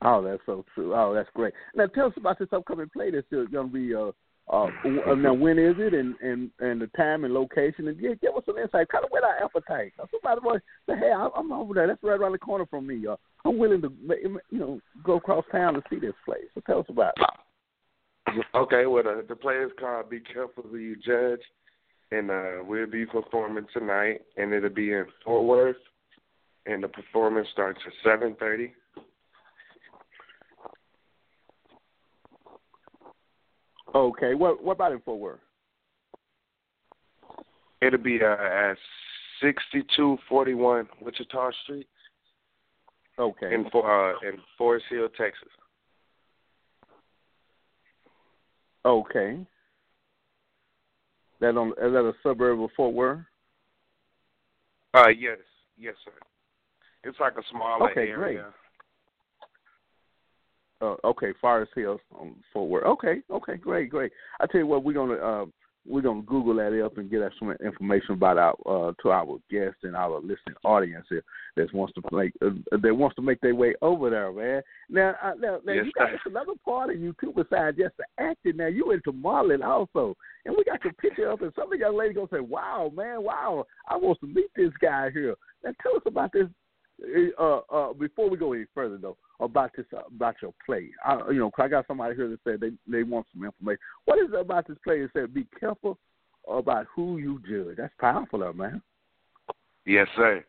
Oh, 0.06 0.22
that's 0.22 0.42
so 0.46 0.66
true. 0.76 0.94
Oh, 0.94 1.14
that's 1.14 1.30
great. 1.34 1.54
Now 1.76 1.88
tell 1.88 2.08
us 2.08 2.14
about 2.18 2.38
this 2.38 2.50
upcoming 2.52 2.90
play 2.94 3.10
that's 3.10 3.26
going 3.30 3.48
to 3.50 3.68
be 3.68 3.96
uh, 3.96 4.12
uh, 4.50 4.68
now, 5.16 5.34
when 5.34 5.58
is 5.58 5.76
it, 5.78 5.94
and 5.94 6.16
and 6.22 6.52
and 6.60 6.82
the 6.82 6.88
time 6.98 7.24
and 7.24 7.34
location, 7.34 7.88
and 7.88 8.00
give, 8.00 8.20
give 8.20 8.36
us 8.36 8.44
some 8.46 8.58
insight. 8.58 8.90
Kind 8.90 9.06
of 9.06 9.12
whet 9.12 9.24
our 9.24 9.44
appetite. 9.44 9.94
Somebody 10.12 10.42
might 10.44 10.62
say, 10.88 11.00
"Hey, 11.00 11.12
I'm 11.14 11.52
over 11.52 11.74
there. 11.74 11.88
That's 11.88 12.04
right 12.04 12.20
around 12.20 12.34
the 12.34 12.40
corner 12.40 12.66
from 12.66 12.86
me. 12.86 13.08
Uh, 13.08 13.16
I'm 13.46 13.58
willing 13.58 13.82
to, 13.82 13.92
you 14.52 14.60
know, 14.60 14.82
go 15.04 15.16
across 15.16 15.46
town 15.52 15.76
to 15.76 15.84
see 15.90 15.98
this 15.98 16.14
place." 16.26 16.44
So 16.54 16.62
tell 16.66 16.80
us 16.80 16.86
about 16.90 17.14
it. 17.18 18.46
Okay, 18.54 18.86
well, 18.86 19.04
the, 19.04 19.26
the 19.28 19.36
play 19.36 19.56
is 19.56 19.72
called 19.80 20.10
"Be 20.10 20.20
Careful 20.20 20.64
Who 20.70 20.78
You 20.78 20.98
Judge," 20.98 21.42
and 22.12 22.30
uh, 22.30 22.64
we'll 22.68 22.90
be 22.90 23.06
performing 23.06 23.66
tonight, 23.74 24.22
and 24.36 24.54
it'll 24.54 24.70
be 24.70 24.92
in 24.92 25.06
Fort 25.24 25.46
Worth, 25.46 25.78
and 26.66 26.84
the 26.84 26.90
performance 26.90 27.48
starts 27.54 27.80
at 27.88 27.94
seven 28.04 28.36
thirty. 28.40 28.74
Okay. 33.96 34.34
What 34.34 34.64
what 34.64 34.74
about 34.74 34.92
in 34.92 35.00
Fort 35.02 35.20
Worth? 35.20 35.40
It'll 37.82 38.00
be 38.00 38.20
uh, 38.22 38.28
at 38.28 38.78
sixty 39.42 39.86
two 39.96 40.18
forty 40.28 40.54
one 40.54 40.88
Wichita 41.02 41.52
Street. 41.64 41.88
Okay. 43.20 43.54
In 43.54 43.70
for 43.72 44.14
uh, 44.16 44.28
in 44.28 44.38
Forest 44.58 44.86
Hill, 44.90 45.08
Texas. 45.18 45.50
Okay. 48.86 49.46
That 51.40 51.58
on 51.58 51.70
is 51.70 51.94
that 51.94 51.98
a 51.98 52.14
suburb 52.24 52.62
of 52.62 52.70
Fort 52.76 52.94
Worth? 52.94 53.20
Uh 54.94 55.10
yes, 55.10 55.38
yes 55.78 55.96
sir. 56.06 56.12
It's 57.04 57.20
like 57.20 57.34
a 57.34 57.44
smaller 57.52 57.92
okay, 57.92 58.10
area. 58.10 58.16
Great. 58.18 58.40
Uh, 60.84 60.96
okay, 61.06 61.32
Forest 61.40 61.72
Hills 61.76 62.02
on 62.14 62.36
Fort 62.52 62.70
Worth. 62.70 62.84
Okay, 62.86 63.22
okay, 63.32 63.56
great, 63.56 63.90
great. 63.90 64.12
I 64.42 64.48
tell 64.48 64.60
you 64.60 64.68
what, 64.68 64.84
we're 64.84 64.94
gonna 64.94 65.14
uh, 65.14 65.46
we're 65.86 66.02
gonna 66.02 66.22
Google 66.24 66.56
that 66.56 66.84
up 66.84 66.98
and 66.98 67.10
get 67.10 67.22
us 67.22 67.32
some 67.40 67.52
information 67.64 68.16
about 68.16 68.38
our 68.38 68.56
uh, 68.66 68.92
to 69.02 69.12
our 69.12 69.38
guests 69.50 69.80
and 69.84 69.96
our 69.96 70.20
listening 70.20 70.56
audience 70.66 71.06
here 71.10 71.24
that 71.56 71.74
wants 71.74 71.94
to 71.94 72.02
make 72.12 72.34
uh, 72.42 72.50
that 72.82 72.94
wants 72.94 73.16
to 73.16 73.22
make 73.22 73.40
their 73.40 73.56
way 73.56 73.76
over 73.82 74.10
there, 74.10 74.32
man. 74.34 74.62
Now, 74.90 75.16
uh, 75.24 75.34
now, 75.40 75.60
now 75.66 75.74
yes, 75.74 75.86
you 75.86 75.92
got 75.98 76.10
another 76.26 76.54
part 76.66 76.90
of 76.90 77.00
you 77.00 77.16
too 77.22 77.34
besides 77.34 77.78
just 77.78 77.96
the 77.98 78.06
acting. 78.18 78.58
Now 78.58 78.68
you 78.68 78.92
into 78.92 79.14
modeling 79.14 79.62
also, 79.62 80.16
and 80.46 80.56
we 80.58 80.66
got 80.66 80.84
your 80.84 80.94
picture 80.94 81.32
up, 81.32 81.42
and 81.42 81.54
some 81.56 81.66
of 81.66 81.72
the 81.72 81.78
young 81.78 81.98
lady 81.98 82.14
gonna 82.14 82.28
say, 82.32 82.42
"Wow, 82.42 82.92
man, 82.94 83.24
wow, 83.24 83.66
I 83.88 83.96
want 83.96 84.20
to 84.20 84.28
meet 84.28 84.50
this 84.56 84.74
guy 84.82 85.12
here." 85.12 85.36
Now 85.64 85.72
tell 85.82 85.96
us 85.96 86.04
about 86.06 86.32
this. 86.34 86.48
Uh, 87.40 87.58
uh, 87.72 87.92
before 87.94 88.30
we 88.30 88.38
go 88.38 88.54
any 88.54 88.66
further, 88.74 88.98
though, 88.98 89.18
about 89.44 89.72
this 89.76 89.86
uh, 89.96 90.02
about 90.08 90.36
your 90.42 90.54
play. 90.66 90.90
I, 91.06 91.20
you 91.30 91.40
know, 91.40 91.52
I 91.58 91.68
got 91.68 91.88
somebody 91.88 92.16
here 92.16 92.30
that 92.30 92.40
said 92.44 92.60
they 92.60 92.72
they 92.88 93.04
want 93.04 93.28
some 93.34 93.44
information. 93.44 93.80
What 94.06 94.20
is 94.20 94.30
it 94.34 94.40
about 94.40 94.68
this 94.68 94.78
play 94.84 95.02
that 95.02 95.10
said 95.14 95.34
be 95.34 95.48
careful 95.60 95.98
about 96.48 96.88
who 96.94 97.18
you 97.18 97.42
judge. 97.48 97.78
That's 97.78 97.94
powerful, 98.00 98.40
though, 98.40 98.54
man. 98.54 98.82
Yes, 99.86 100.08
sir. 100.16 100.44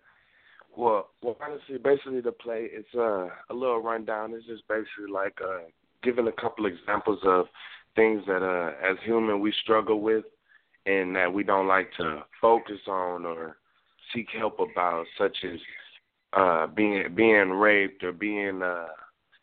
Well, 0.76 1.10
well, 1.22 1.36
honestly, 1.40 1.78
basically 1.78 2.20
the 2.20 2.32
play 2.32 2.68
it's 2.72 2.88
uh, 2.96 3.28
a 3.50 3.54
little 3.54 3.80
rundown. 3.80 4.32
It's 4.34 4.46
just 4.46 4.66
basically 4.68 5.12
like 5.12 5.38
uh, 5.42 5.68
giving 6.02 6.26
a 6.26 6.32
couple 6.32 6.66
examples 6.66 7.20
of 7.24 7.46
things 7.94 8.22
that 8.26 8.42
uh, 8.42 8.72
as 8.84 8.96
human 9.04 9.40
we 9.40 9.52
struggle 9.62 10.00
with, 10.00 10.24
and 10.86 11.14
that 11.14 11.32
we 11.32 11.44
don't 11.44 11.68
like 11.68 11.90
to 11.98 12.24
focus 12.40 12.80
on 12.88 13.24
or 13.24 13.56
seek 14.12 14.26
help 14.36 14.58
about, 14.58 15.06
such 15.16 15.36
as 15.44 15.58
uh, 16.36 16.66
being 16.66 17.14
being 17.14 17.50
raped 17.50 18.02
or 18.02 18.12
being 18.12 18.62
uh, 18.62 18.86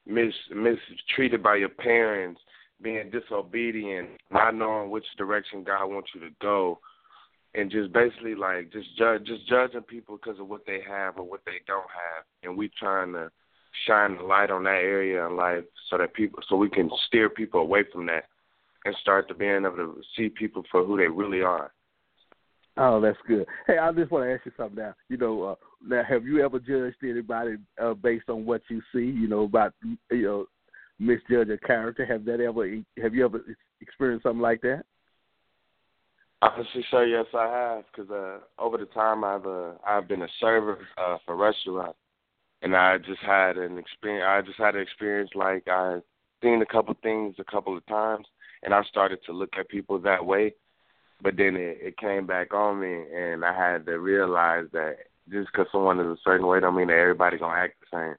mis 0.05 0.33
mistreated 0.53 1.41
by 1.41 1.55
your 1.55 1.69
parents, 1.69 2.41
being 2.81 3.10
disobedient, 3.12 4.10
not 4.31 4.55
knowing 4.55 4.89
which 4.89 5.05
direction 5.17 5.63
God 5.63 5.88
wants 5.88 6.10
you 6.13 6.21
to 6.21 6.36
go, 6.41 6.79
and 7.53 7.71
just 7.71 7.93
basically 7.93 8.36
like 8.36 8.71
just 8.71 8.88
judge 8.98 9.25
just 9.25 9.48
judging 9.48 9.81
people 9.81 10.17
because 10.17 10.39
of 10.39 10.48
what 10.48 10.65
they 10.65 10.79
have 10.88 11.17
or 11.17 11.24
what 11.24 11.41
they 11.45 11.62
don't 11.67 11.81
have, 11.81 12.25
and 12.43 12.57
we 12.57 12.69
trying 12.79 13.13
to 13.13 13.31
shine 13.88 14.17
the 14.17 14.24
light 14.24 14.51
on 14.51 14.63
that 14.65 14.81
area 14.81 15.25
in 15.25 15.36
life 15.36 15.63
so 15.89 15.98
that 15.98 16.13
people 16.13 16.39
so 16.50 16.55
we 16.55 16.69
can 16.69 16.89
steer 17.07 17.29
people 17.29 17.62
away 17.62 17.83
from 17.91 18.05
that 18.05 18.25
and 18.86 18.95
start 19.01 19.27
to 19.27 19.33
being 19.33 19.63
able 19.65 19.75
to 19.77 20.01
see 20.17 20.29
people 20.29 20.63
for 20.71 20.83
who 20.83 20.98
they 20.98 21.07
really 21.07 21.41
are. 21.41 21.71
Oh, 22.78 23.01
that's 23.01 23.18
good. 23.28 23.46
Hey, 23.68 23.78
I 23.78 23.92
just 23.92 24.12
want 24.12 24.25
to 24.25 24.34
ask 24.34 24.46
you 24.46 24.51
something 24.56 24.78
now. 24.78 24.94
You 25.10 25.18
know, 25.18 25.44
uh, 25.44 25.56
now 25.86 26.04
have 26.08 26.25
you 26.25 26.44
ever 26.44 26.60
judged 26.60 26.98
anybody 27.04 27.58
uh, 27.82 27.94
based 27.94 28.30
on 28.30 28.46
what 28.46 28.62
you 28.70 28.82
see? 28.94 29.00
You 29.00 29.28
know 29.28 29.44
about 29.44 29.74
you 29.84 29.98
know 30.10 30.46
misjudge 31.00 31.50
a 31.50 31.58
character. 31.58 32.06
Have 32.06 32.24
that 32.25 32.40
ever? 32.40 32.68
Have 33.01 33.13
you 33.13 33.25
ever 33.25 33.42
experienced 33.82 34.24
something 34.24 34.42
like 34.42 34.62
that? 34.62 34.84
Honestly, 36.42 36.84
sir, 36.90 37.06
yes, 37.06 37.25
I 37.38 37.48
have. 37.48 37.84
Because 37.92 38.10
uh, 38.10 38.40
over 38.62 38.78
the 38.78 38.86
time, 38.86 39.24
I've 39.24 39.46
uh, 39.46 39.74
I've 39.86 40.08
been 40.08 40.22
a 40.22 40.30
server 40.40 40.80
uh, 40.98 41.18
for 41.25 41.36
restaurants, 41.36 42.00
and 42.62 42.75
I 42.75 42.98
just 42.98 43.22
had 43.22 43.58
an 43.58 43.78
experience. 43.78 44.25
I 44.28 44.42
just 44.42 44.58
had 44.58 44.75
an 44.75 44.82
experience 44.82 45.32
like 45.36 45.68
I 45.68 46.00
seen 46.42 46.62
a 46.62 46.66
couple 46.66 46.96
things 47.04 47.36
a 47.38 47.44
couple 47.44 47.78
of 47.78 47.86
times, 47.86 48.25
and 48.63 48.74
I 48.74 48.82
started 48.84 49.20
to 49.25 49.34
look 49.34 49.51
at 49.60 49.70
people 49.70 50.00
that 50.00 50.25
way. 50.25 50.54
But 51.22 51.38
then 51.38 51.56
it, 51.56 51.78
it 51.82 51.98
came 51.98 52.25
back 52.25 52.54
on 52.54 52.80
me, 52.80 53.06
and 53.16 53.46
I 53.46 53.54
had 53.54 53.86
to 53.86 54.00
realize 54.00 54.66
that 54.74 54.98
just 55.30 55.50
because 55.51 55.68
someone 55.72 56.00
is 56.00 56.08
a 56.08 56.18
certain 56.24 56.48
way, 56.48 56.60
don't 56.60 56.75
mean 56.75 56.88
that 56.88 56.98
everybody's 56.98 57.40
gonna 57.40 57.60
act 57.60 57.75
the 57.80 57.98
same. 57.98 58.16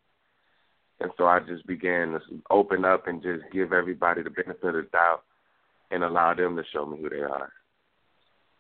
And 1.00 1.10
so 1.16 1.26
I 1.26 1.40
just 1.40 1.66
began 1.66 2.12
to 2.12 2.20
open 2.50 2.84
up 2.84 3.08
and 3.08 3.22
just 3.22 3.42
give 3.52 3.72
everybody 3.72 4.22
the 4.22 4.30
benefit 4.30 4.64
of 4.64 4.74
the 4.74 4.88
doubt, 4.92 5.24
and 5.90 6.04
allow 6.04 6.32
them 6.34 6.56
to 6.56 6.62
show 6.72 6.86
me 6.86 6.98
who 7.00 7.08
they 7.10 7.22
are. 7.22 7.52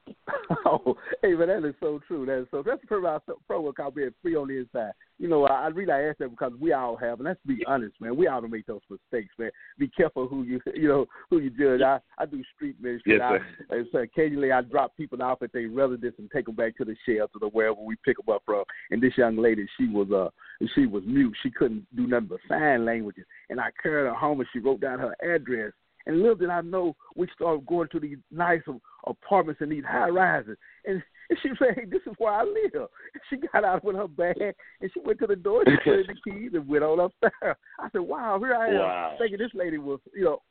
oh, 0.66 0.96
hey, 1.22 1.34
but 1.34 1.46
that 1.46 1.64
is 1.64 1.74
so 1.80 2.00
true. 2.06 2.26
That 2.26 2.42
is 2.42 2.46
so. 2.50 2.62
That's 2.64 2.84
part 2.86 3.00
of 3.00 3.04
our 3.04 3.20
program 3.46 3.72
called 3.74 3.94
being 3.94 4.10
free 4.20 4.34
on 4.34 4.48
the 4.48 4.58
inside. 4.58 4.92
You 5.18 5.28
know, 5.28 5.44
I, 5.44 5.64
I 5.64 5.66
really 5.68 5.92
ask 5.92 6.18
that 6.18 6.30
because 6.30 6.52
we 6.60 6.72
all 6.72 6.96
have, 6.96 7.20
and 7.20 7.28
let's 7.28 7.40
be 7.46 7.62
honest, 7.66 7.94
man. 8.00 8.16
We 8.16 8.26
all 8.26 8.40
make 8.42 8.66
those 8.66 8.80
mistakes, 8.90 9.32
man. 9.38 9.50
Be 9.78 9.88
careful 9.88 10.26
who 10.26 10.42
you, 10.42 10.60
you 10.74 10.88
know, 10.88 11.06
who 11.30 11.38
you 11.38 11.50
judge. 11.50 11.82
I 11.82 11.98
I 12.18 12.26
do 12.26 12.42
street 12.54 12.76
ministry. 12.80 13.18
Yes, 13.18 13.20
sir. 13.20 13.76
I, 13.76 13.82
so 13.92 13.98
occasionally 13.98 14.52
I 14.52 14.62
drop 14.62 14.96
people 14.96 15.22
off 15.22 15.42
at 15.42 15.52
their 15.52 15.68
residence 15.68 16.16
and 16.18 16.30
take 16.30 16.46
them 16.46 16.56
back 16.56 16.76
to 16.78 16.84
the 16.84 16.96
shelter 17.06 17.38
or 17.40 17.50
wherever 17.50 17.80
we 17.80 17.96
pick 18.04 18.16
them 18.16 18.34
up 18.34 18.42
from. 18.44 18.64
And 18.90 19.02
this 19.02 19.16
young 19.16 19.36
lady, 19.36 19.66
she 19.78 19.88
was 19.88 20.10
uh, 20.10 20.30
she 20.74 20.86
was 20.86 21.02
mute. 21.06 21.34
She 21.42 21.50
couldn't 21.50 21.86
do 21.94 22.06
nothing 22.06 22.28
but 22.28 22.40
sign 22.48 22.84
languages. 22.84 23.24
And 23.50 23.60
I 23.60 23.70
carried 23.82 24.08
her 24.08 24.14
home 24.14 24.40
and 24.40 24.48
she 24.52 24.58
wrote 24.58 24.80
down 24.80 24.98
her 24.98 25.14
address 25.22 25.72
and 26.06 26.18
little 26.18 26.34
did 26.34 26.50
I 26.50 26.60
know, 26.60 26.96
we 27.16 27.28
started 27.34 27.66
going 27.66 27.88
to 27.92 28.00
these 28.00 28.18
nice 28.30 28.62
apartments 29.06 29.60
and 29.60 29.70
these 29.70 29.84
high 29.86 30.08
rises. 30.08 30.56
And, 30.84 31.02
she 31.42 31.48
said, 31.58 31.68
hey, 31.76 31.84
this 31.86 32.02
is 32.06 32.12
where 32.18 32.34
I 32.34 32.42
live. 32.42 32.74
And 32.74 32.88
she 33.30 33.36
got 33.36 33.64
out 33.64 33.82
with 33.82 33.96
her 33.96 34.08
bag 34.08 34.36
and 34.38 34.90
she 34.92 35.00
went 35.02 35.18
to 35.20 35.26
the 35.26 35.36
door, 35.36 35.62
she 35.66 35.76
put 35.82 36.00
in 36.00 36.06
the 36.06 36.30
keys 36.30 36.50
and 36.52 36.68
went 36.68 36.84
on 36.84 37.00
upstairs. 37.00 37.56
I 37.78 37.88
said, 37.90 38.02
wow, 38.02 38.38
here 38.38 38.54
I 38.54 38.68
am 38.68 38.74
wow. 38.74 39.14
thinking 39.18 39.38
this 39.38 39.54
lady 39.54 39.78
was, 39.78 39.98
you 40.14 40.24
know, 40.24 40.42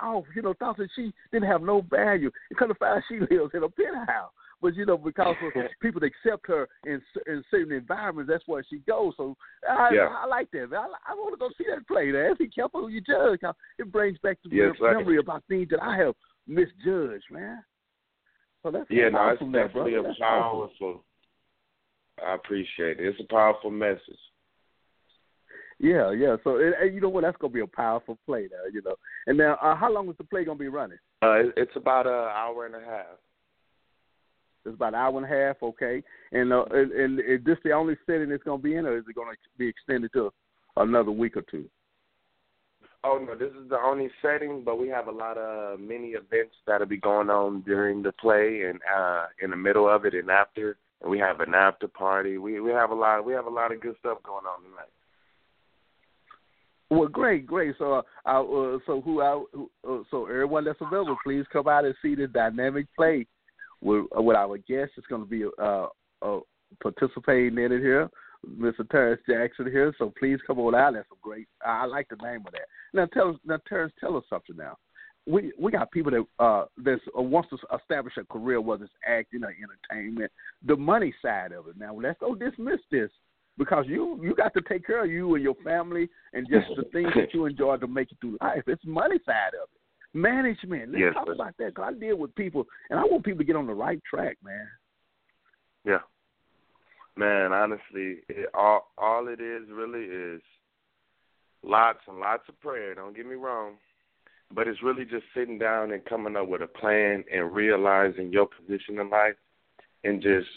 off, 0.00 0.24
you 0.34 0.42
know, 0.42 0.54
thought 0.58 0.76
that 0.76 0.88
she 0.94 1.12
didn't 1.32 1.48
have 1.48 1.62
no 1.62 1.80
value. 1.80 2.30
It 2.50 2.56
could 2.56 2.68
have 2.68 2.78
found 2.78 3.02
she 3.08 3.20
lives 3.20 3.52
in 3.54 3.62
a 3.62 3.68
penthouse. 3.68 4.30
But 4.60 4.74
you 4.74 4.84
know, 4.86 4.98
because 4.98 5.36
people 5.82 6.02
accept 6.02 6.46
her 6.48 6.68
in 6.84 7.00
in 7.26 7.44
certain 7.50 7.72
environments, 7.72 8.30
that's 8.30 8.46
where 8.46 8.64
she 8.68 8.78
goes. 8.80 9.14
So 9.16 9.36
I, 9.68 9.90
yeah. 9.94 10.08
I, 10.08 10.24
I 10.24 10.26
like 10.26 10.50
that. 10.52 10.70
Man. 10.70 10.80
I, 10.80 11.12
I 11.12 11.14
want 11.14 11.34
to 11.34 11.38
go 11.38 11.48
see 11.56 11.64
that 11.70 11.86
play. 11.86 12.06
Man. 12.06 12.34
Be 12.38 12.48
careful 12.48 12.82
who 12.82 12.88
you 12.88 13.00
judge. 13.00 13.40
It 13.78 13.92
brings 13.92 14.18
back 14.18 14.38
the 14.42 14.54
yes, 14.54 14.74
memory 14.80 15.18
about 15.18 15.44
things 15.48 15.68
that 15.70 15.82
I 15.82 15.96
have 15.98 16.14
misjudged, 16.46 17.24
man. 17.30 17.62
So 18.62 18.72
that's 18.72 18.86
yeah, 18.90 19.08
no, 19.10 19.28
it's 19.28 19.40
definitely 19.40 19.94
a 19.94 20.02
powerful. 20.18 20.70
Awesome. 20.80 21.00
I 22.26 22.34
appreciate 22.34 22.98
it. 22.98 23.06
It's 23.06 23.20
a 23.20 23.32
powerful 23.32 23.70
message. 23.70 24.18
Yeah, 25.78 26.10
yeah. 26.10 26.36
So, 26.42 26.58
and, 26.58 26.92
you 26.92 27.00
know 27.00 27.08
what? 27.08 27.22
That's 27.22 27.36
gonna 27.36 27.52
be 27.52 27.60
a 27.60 27.66
powerful 27.66 28.18
play, 28.26 28.48
now. 28.50 28.68
You 28.72 28.82
know. 28.82 28.96
And 29.28 29.38
now, 29.38 29.56
uh, 29.62 29.76
how 29.76 29.92
long 29.92 30.08
is 30.08 30.16
the 30.18 30.24
play 30.24 30.44
gonna 30.44 30.58
be 30.58 30.66
running? 30.66 30.98
Uh, 31.22 31.50
it's 31.56 31.76
about 31.76 32.06
an 32.06 32.12
hour 32.12 32.66
and 32.66 32.74
a 32.74 32.80
half. 32.80 33.06
It's 34.64 34.74
about 34.74 34.94
an 34.94 35.00
hour 35.00 35.16
and 35.16 35.24
a 35.24 35.28
half, 35.28 35.56
okay. 35.62 36.02
And 36.32 36.52
uh, 36.52 36.64
and, 36.70 36.92
and 36.92 37.20
is 37.20 37.44
this 37.44 37.58
the 37.64 37.72
only 37.72 37.96
setting 38.06 38.30
it's 38.30 38.44
going 38.44 38.60
to 38.60 38.62
be 38.62 38.76
in, 38.76 38.86
or 38.86 38.98
is 38.98 39.04
it 39.08 39.14
going 39.14 39.32
to 39.32 39.38
be 39.56 39.68
extended 39.68 40.12
to 40.14 40.32
another 40.76 41.10
week 41.10 41.36
or 41.36 41.42
two? 41.42 41.68
Oh 43.04 43.18
no, 43.24 43.36
this 43.36 43.52
is 43.52 43.68
the 43.70 43.78
only 43.78 44.10
setting, 44.20 44.62
but 44.64 44.78
we 44.78 44.88
have 44.88 45.06
a 45.06 45.12
lot 45.12 45.38
of 45.38 45.78
mini 45.78 46.08
events 46.08 46.54
that'll 46.66 46.86
be 46.86 46.96
going 46.96 47.30
on 47.30 47.62
during 47.62 48.02
the 48.02 48.12
play 48.12 48.62
and 48.68 48.80
uh 48.92 49.26
in 49.40 49.50
the 49.50 49.56
middle 49.56 49.88
of 49.88 50.04
it 50.04 50.14
and 50.14 50.30
after. 50.30 50.76
And 51.00 51.10
we 51.10 51.18
have 51.20 51.38
an 51.40 51.54
after 51.54 51.86
party. 51.86 52.38
We 52.38 52.60
we 52.60 52.72
have 52.72 52.90
a 52.90 52.94
lot. 52.94 53.24
We 53.24 53.32
have 53.34 53.46
a 53.46 53.50
lot 53.50 53.72
of 53.72 53.80
good 53.80 53.94
stuff 54.00 54.18
going 54.24 54.44
on 54.46 54.62
tonight. 54.64 54.90
Well, 56.90 57.06
great, 57.06 57.46
great. 57.46 57.74
So, 57.78 58.02
uh, 58.24 58.28
uh 58.28 58.78
so 58.86 59.02
who, 59.02 59.20
I, 59.20 59.34
uh, 59.86 59.98
so 60.10 60.24
everyone 60.24 60.64
that's 60.64 60.80
available, 60.80 61.18
please 61.22 61.44
come 61.52 61.68
out 61.68 61.84
and 61.84 61.94
see 62.00 62.14
the 62.14 62.26
dynamic 62.26 62.86
play 62.96 63.26
with, 63.80 64.06
with 64.12 64.36
our 64.36 64.58
guest 64.58 64.92
is 64.96 65.04
going 65.08 65.22
to 65.22 65.28
be 65.28 65.44
uh, 65.60 65.86
uh, 66.22 66.40
participating 66.82 67.58
in 67.58 67.72
it 67.72 67.80
here, 67.80 68.08
Mr. 68.46 68.88
Terrence 68.90 69.20
Jackson 69.28 69.66
here. 69.66 69.94
So 69.98 70.12
please 70.18 70.38
come 70.46 70.58
on 70.60 70.74
out. 70.74 70.94
That's 70.94 71.08
a 71.12 71.16
great. 71.22 71.48
I 71.64 71.86
like 71.86 72.08
the 72.08 72.16
name 72.22 72.42
of 72.46 72.52
that. 72.52 72.68
Now 72.92 73.06
tell 73.06 73.30
us, 73.30 73.36
now 73.44 73.58
Terrence, 73.68 73.92
tell 74.00 74.16
us 74.16 74.24
something 74.28 74.56
now. 74.56 74.76
We 75.26 75.52
we 75.60 75.70
got 75.70 75.90
people 75.90 76.10
that 76.12 76.24
uh 76.42 76.64
that 76.84 77.00
uh, 77.16 77.20
wants 77.20 77.50
to 77.50 77.58
establish 77.76 78.14
a 78.16 78.24
career, 78.24 78.60
whether 78.60 78.84
it's 78.84 78.92
acting 79.06 79.44
or 79.44 79.52
entertainment, 79.92 80.32
the 80.64 80.76
money 80.76 81.12
side 81.20 81.52
of 81.52 81.68
it. 81.68 81.76
Now 81.78 81.94
let's 81.94 82.18
don't 82.20 82.38
dismiss 82.38 82.80
this 82.90 83.10
because 83.58 83.84
you 83.88 84.18
you 84.22 84.34
got 84.34 84.54
to 84.54 84.62
take 84.62 84.86
care 84.86 85.04
of 85.04 85.10
you 85.10 85.34
and 85.34 85.44
your 85.44 85.56
family 85.56 86.08
and 86.32 86.48
just 86.48 86.68
the 86.76 86.84
things 86.92 87.10
that 87.14 87.34
you 87.34 87.44
enjoy 87.44 87.76
to 87.76 87.86
make 87.86 88.10
it 88.10 88.16
through 88.20 88.38
life. 88.40 88.62
It's 88.66 88.82
money 88.86 89.16
side 89.26 89.54
of 89.62 89.68
it. 89.74 89.77
Management. 90.14 90.92
Let's 90.92 91.00
yes, 91.00 91.14
talk 91.14 91.28
about 91.32 91.54
that 91.58 91.74
because 91.74 91.92
I 91.94 91.98
deal 91.98 92.16
with 92.16 92.34
people, 92.34 92.66
and 92.90 92.98
I 92.98 93.02
want 93.04 93.24
people 93.24 93.38
to 93.38 93.44
get 93.44 93.56
on 93.56 93.66
the 93.66 93.74
right 93.74 94.00
track, 94.08 94.36
man. 94.42 94.66
Yeah, 95.84 95.98
man. 97.16 97.52
Honestly, 97.52 98.22
it, 98.28 98.48
all 98.54 98.90
all 98.96 99.28
it 99.28 99.40
is 99.40 99.64
really 99.70 100.04
is 100.04 100.40
lots 101.62 102.00
and 102.08 102.18
lots 102.18 102.44
of 102.48 102.58
prayer. 102.60 102.94
Don't 102.94 103.14
get 103.14 103.26
me 103.26 103.34
wrong, 103.34 103.74
but 104.54 104.66
it's 104.66 104.82
really 104.82 105.04
just 105.04 105.24
sitting 105.36 105.58
down 105.58 105.92
and 105.92 106.04
coming 106.06 106.36
up 106.36 106.48
with 106.48 106.62
a 106.62 106.66
plan 106.66 107.24
and 107.32 107.54
realizing 107.54 108.32
your 108.32 108.46
position 108.46 108.98
in 108.98 109.10
life, 109.10 109.36
and 110.04 110.22
just 110.22 110.48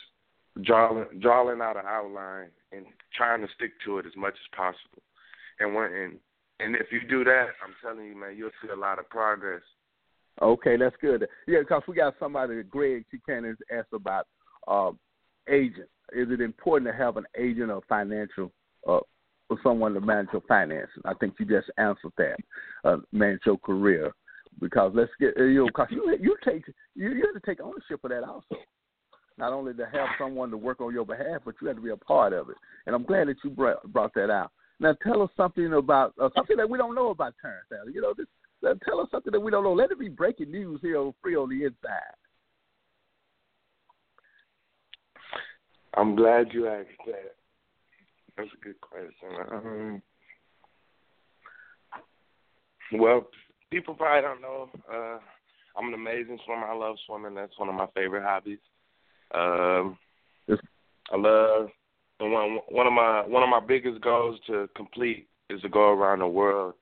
drawing 0.63 1.05
drawing 1.19 1.61
out 1.61 1.77
an 1.77 1.85
outline 1.85 2.49
and 2.71 2.85
trying 3.15 3.41
to 3.41 3.47
stick 3.55 3.71
to 3.85 3.97
it 3.97 4.05
as 4.05 4.15
much 4.15 4.33
as 4.33 4.55
possible. 4.55 5.03
And 5.59 5.75
when 5.75 5.93
and 5.93 6.17
and 6.63 6.75
if 6.75 6.87
you 6.91 7.01
do 7.07 7.23
that, 7.23 7.47
I'm 7.63 7.73
telling 7.81 8.07
you, 8.07 8.15
man, 8.15 8.35
you'll 8.37 8.51
see 8.61 8.69
a 8.69 8.75
lot 8.75 8.99
of 8.99 9.09
progress. 9.09 9.61
Okay, 10.41 10.77
that's 10.77 10.95
good. 11.01 11.27
Yeah, 11.47 11.59
because 11.59 11.83
we 11.87 11.95
got 11.95 12.15
somebody, 12.19 12.63
Greg 12.63 13.05
Buchanan, 13.11 13.57
asked 13.71 13.93
about 13.93 14.27
uh, 14.67 14.91
agent. 15.49 15.89
Is 16.13 16.27
it 16.29 16.41
important 16.41 16.91
to 16.91 16.97
have 16.97 17.17
an 17.17 17.25
agent 17.37 17.71
or 17.71 17.81
financial 17.87 18.51
uh, 18.87 18.99
or 19.49 19.57
someone 19.63 19.93
to 19.93 20.01
manage 20.01 20.29
your 20.33 20.41
finances? 20.47 21.01
I 21.05 21.13
think 21.15 21.35
you 21.39 21.45
just 21.45 21.69
answered 21.77 22.13
that. 22.17 22.37
Uh, 22.83 22.97
manage 23.11 23.41
your 23.45 23.57
career 23.57 24.13
because 24.59 24.91
let's 24.95 25.11
get 25.19 25.37
you 25.37 25.59
know 25.59 25.65
because 25.67 25.87
you 25.91 26.17
you 26.19 26.35
take 26.43 26.67
you, 26.95 27.09
you 27.11 27.25
have 27.25 27.41
to 27.41 27.45
take 27.45 27.61
ownership 27.61 28.03
of 28.03 28.09
that 28.09 28.23
also. 28.23 28.55
Not 29.37 29.53
only 29.53 29.73
to 29.73 29.85
have 29.85 30.07
someone 30.19 30.51
to 30.51 30.57
work 30.57 30.81
on 30.81 30.93
your 30.93 31.05
behalf, 31.05 31.41
but 31.45 31.55
you 31.61 31.67
have 31.67 31.77
to 31.77 31.81
be 31.81 31.89
a 31.89 31.97
part 31.97 32.33
of 32.33 32.49
it. 32.49 32.57
And 32.85 32.93
I'm 32.93 33.03
glad 33.03 33.27
that 33.27 33.37
you 33.43 33.49
brought, 33.49 33.81
brought 33.91 34.13
that 34.13 34.29
out. 34.29 34.51
Now 34.81 34.95
tell 35.03 35.21
us 35.21 35.29
something 35.37 35.73
about 35.73 36.15
uh, 36.19 36.29
something 36.35 36.57
that 36.57 36.67
we 36.67 36.75
don't 36.79 36.95
know 36.95 37.09
about 37.11 37.35
Terrence 37.39 37.67
Allen. 37.71 37.93
You 37.93 38.01
know, 38.01 38.15
this, 38.17 38.25
uh, 38.67 38.73
tell 38.83 38.99
us 38.99 39.07
something 39.11 39.31
that 39.31 39.39
we 39.39 39.51
don't 39.51 39.63
know. 39.63 39.73
Let 39.73 39.91
it 39.91 39.99
be 39.99 40.09
breaking 40.09 40.49
news 40.49 40.79
here 40.81 40.97
on 40.97 41.13
Free 41.21 41.35
on 41.35 41.49
the 41.49 41.65
Inside. 41.65 42.17
I'm 45.95 46.15
glad 46.15 46.47
you 46.51 46.67
asked 46.67 46.87
that. 47.05 47.35
That's 48.35 48.49
a 48.59 48.65
good 48.65 48.81
question. 48.81 49.29
Um, 49.51 50.01
well, 52.93 53.27
people 53.69 53.93
probably 53.93 54.21
don't 54.21 54.41
know. 54.41 54.69
Uh, 54.91 55.19
I'm 55.77 55.89
an 55.89 55.93
amazing 55.93 56.39
swimmer. 56.43 56.65
I 56.65 56.75
love 56.75 56.95
swimming. 57.05 57.35
That's 57.35 57.57
one 57.59 57.69
of 57.69 57.75
my 57.75 57.87
favorite 57.93 58.23
hobbies. 58.23 58.57
Um, 59.35 59.97
I 60.49 61.17
love 61.17 61.69
one 62.29 62.59
one 62.69 62.87
of 62.87 62.93
my 62.93 63.23
one 63.25 63.43
of 63.43 63.49
my 63.49 63.59
biggest 63.59 64.01
goals 64.01 64.39
to 64.47 64.69
complete 64.75 65.27
is 65.49 65.61
to 65.61 65.69
go 65.69 65.89
around 65.89 66.19
the 66.19 66.27
world 66.27 66.73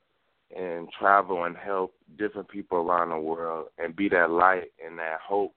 and 0.55 0.87
travel 0.97 1.43
and 1.43 1.55
help 1.55 1.93
different 2.17 2.49
people 2.49 2.79
around 2.79 3.09
the 3.09 3.17
world 3.17 3.67
and 3.77 3.95
be 3.95 4.09
that 4.09 4.31
light 4.31 4.71
and 4.85 4.97
that 4.97 5.19
hope 5.23 5.53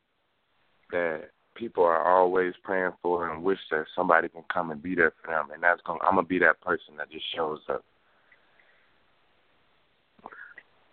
that 0.91 1.31
people 1.55 1.83
are 1.85 2.07
always 2.07 2.55
praying 2.63 2.93
for 3.03 3.31
and 3.31 3.43
wish 3.43 3.59
that 3.71 3.85
somebody 3.95 4.29
can 4.29 4.45
come 4.53 4.71
and 4.71 4.83
be 4.83 4.95
there 4.95 5.13
for 5.23 5.31
them 5.31 5.49
and 5.53 5.63
that's 5.63 5.81
going 5.83 5.99
I'm 6.03 6.17
gonna 6.17 6.27
be 6.27 6.39
that 6.41 6.61
person 6.61 6.97
that 6.99 7.11
just 7.11 7.25
shows 7.35 7.61
up. 7.69 7.85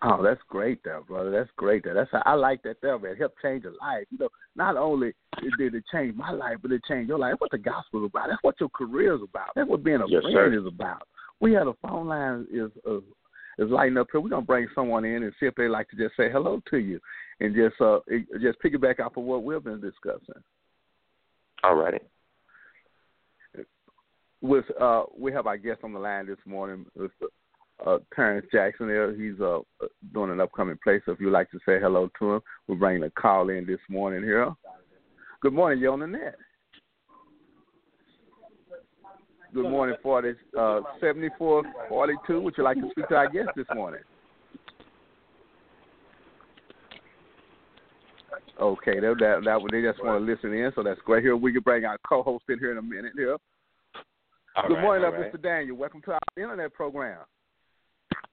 Oh, 0.02 0.22
that's 0.22 0.40
great, 0.48 0.82
there, 0.82 1.02
brother. 1.02 1.30
That's 1.30 1.50
great. 1.56 1.84
There. 1.84 1.92
That's 1.92 2.10
how, 2.10 2.22
I 2.24 2.32
like 2.32 2.62
that 2.62 2.76
there, 2.80 2.98
man. 2.98 3.16
Help 3.16 3.34
change 3.42 3.64
a 3.64 3.68
life. 3.84 4.06
You 4.10 4.18
know, 4.18 4.28
not 4.56 4.76
only 4.76 5.12
did 5.58 5.74
it 5.74 5.84
change 5.92 6.16
my 6.16 6.30
life, 6.30 6.56
but 6.62 6.72
it 6.72 6.80
changed 6.88 7.10
your 7.10 7.18
life. 7.18 7.34
What 7.38 7.50
the 7.50 7.58
gospel 7.58 8.04
is 8.04 8.10
about. 8.10 8.28
That's 8.30 8.42
what 8.42 8.54
your 8.60 8.70
career 8.70 9.14
is 9.14 9.20
about. 9.22 9.48
That's 9.54 9.68
what 9.68 9.84
being 9.84 10.00
a 10.00 10.08
yes, 10.08 10.22
friend 10.22 10.54
sir. 10.54 10.58
is 10.58 10.66
about. 10.66 11.02
We 11.40 11.52
had 11.52 11.66
a 11.66 11.74
phone 11.82 12.08
line 12.08 12.46
is 12.50 12.70
uh, 12.88 12.98
is 13.58 13.70
lighting 13.70 13.98
up 13.98 14.06
here. 14.10 14.22
We're 14.22 14.30
gonna 14.30 14.42
bring 14.42 14.68
someone 14.74 15.04
in 15.04 15.22
and 15.22 15.32
see 15.38 15.46
if 15.46 15.54
they 15.54 15.68
like 15.68 15.90
to 15.90 15.96
just 15.96 16.16
say 16.16 16.30
hello 16.30 16.62
to 16.70 16.78
you 16.78 16.98
and 17.40 17.54
just 17.54 17.78
uh 17.80 17.98
just 18.40 18.58
piggyback 18.64 19.00
off 19.00 19.16
of 19.16 19.24
what 19.24 19.44
we've 19.44 19.62
been 19.62 19.80
discussing. 19.80 20.42
All 21.62 21.74
righty. 21.74 21.98
With 24.40 24.64
uh, 24.80 25.04
we 25.14 25.32
have 25.32 25.46
our 25.46 25.58
guest 25.58 25.80
on 25.84 25.92
the 25.92 25.98
line 25.98 26.26
this 26.26 26.38
morning, 26.46 26.86
Mr. 26.98 27.26
Uh, 27.86 27.98
Terrence 28.14 28.46
Jackson. 28.52 28.88
There, 28.88 29.14
he's 29.14 29.40
uh 29.40 29.60
doing 30.12 30.30
an 30.30 30.40
upcoming 30.40 30.78
play. 30.82 31.00
So 31.06 31.12
if 31.12 31.20
you'd 31.20 31.32
like 31.32 31.50
to 31.50 31.58
say 31.64 31.80
hello 31.80 32.10
to 32.18 32.34
him, 32.34 32.40
we're 32.68 32.76
bringing 32.76 33.04
a 33.04 33.10
call 33.10 33.48
in 33.48 33.66
this 33.66 33.80
morning 33.88 34.22
here. 34.22 34.52
Good 35.40 35.54
morning, 35.54 35.78
you're 35.80 35.92
on 35.92 36.00
the 36.00 36.06
net. 36.06 36.36
Good 39.54 39.68
morning, 39.68 39.96
forty 40.02 40.32
uh, 40.58 40.80
seventy 41.00 41.28
four 41.38 41.64
forty 41.88 42.14
two. 42.26 42.40
Would 42.42 42.54
you 42.56 42.64
like 42.64 42.76
to 42.76 42.88
speak 42.90 43.08
to 43.08 43.14
our 43.16 43.30
guest 43.30 43.48
this 43.56 43.66
morning? 43.74 44.02
Okay, 48.60 49.00
that 49.00 49.16
that, 49.18 49.40
that 49.44 49.68
they 49.72 49.82
just 49.82 50.04
want 50.04 50.24
to 50.24 50.32
listen 50.32 50.52
in, 50.52 50.70
so 50.76 50.82
that's 50.82 51.00
great. 51.06 51.24
Here 51.24 51.36
we 51.36 51.52
can 51.52 51.62
bring 51.62 51.84
our 51.84 51.98
co-host 52.06 52.44
in 52.48 52.58
here 52.58 52.72
in 52.72 52.78
a 52.78 52.82
minute. 52.82 53.12
Here. 53.16 53.38
All 54.56 54.68
Good 54.68 54.74
right, 54.74 54.82
morning, 54.82 55.08
up, 55.08 55.14
right. 55.14 55.32
Mr. 55.32 55.42
Daniel. 55.42 55.76
Welcome 55.76 56.02
to 56.02 56.12
our 56.12 56.20
internet 56.36 56.72
program. 56.74 57.20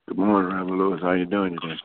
Good 0.07 0.17
morning, 0.17 0.55
Reverend 0.55 0.77
Lewis. 0.77 1.01
How 1.01 1.11
you 1.11 1.25
doing 1.25 1.57
today? 1.61 1.75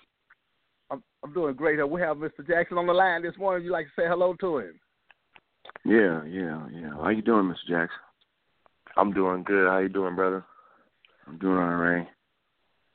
I'm 0.91 1.03
I'm 1.25 1.33
doing 1.33 1.55
great. 1.57 1.81
Uh, 1.81 1.87
We 1.87 2.01
have 2.03 2.19
Mr. 2.19 2.47
Jackson 2.47 2.79
on 2.79 2.87
the 2.87 2.93
line 2.93 3.23
this 3.23 3.37
morning. 3.37 3.65
You 3.65 3.73
like 3.73 3.87
to 3.87 3.93
say 4.01 4.07
hello 4.07 4.35
to 4.41 4.59
him? 4.59 4.81
Yeah, 5.85 6.25
yeah, 6.25 6.67
yeah. 6.73 6.91
How 6.95 7.09
you 7.09 7.23
doing, 7.23 7.47
Mr. 7.47 7.69
Jackson? 7.69 7.99
I'm 8.97 9.13
doing 9.13 9.43
good. 9.43 9.69
How 9.69 9.79
you 9.79 9.89
doing, 9.89 10.15
brother? 10.15 10.45
I'm 11.27 11.39
doing 11.39 11.59
all 11.59 11.75
right. 11.75 12.07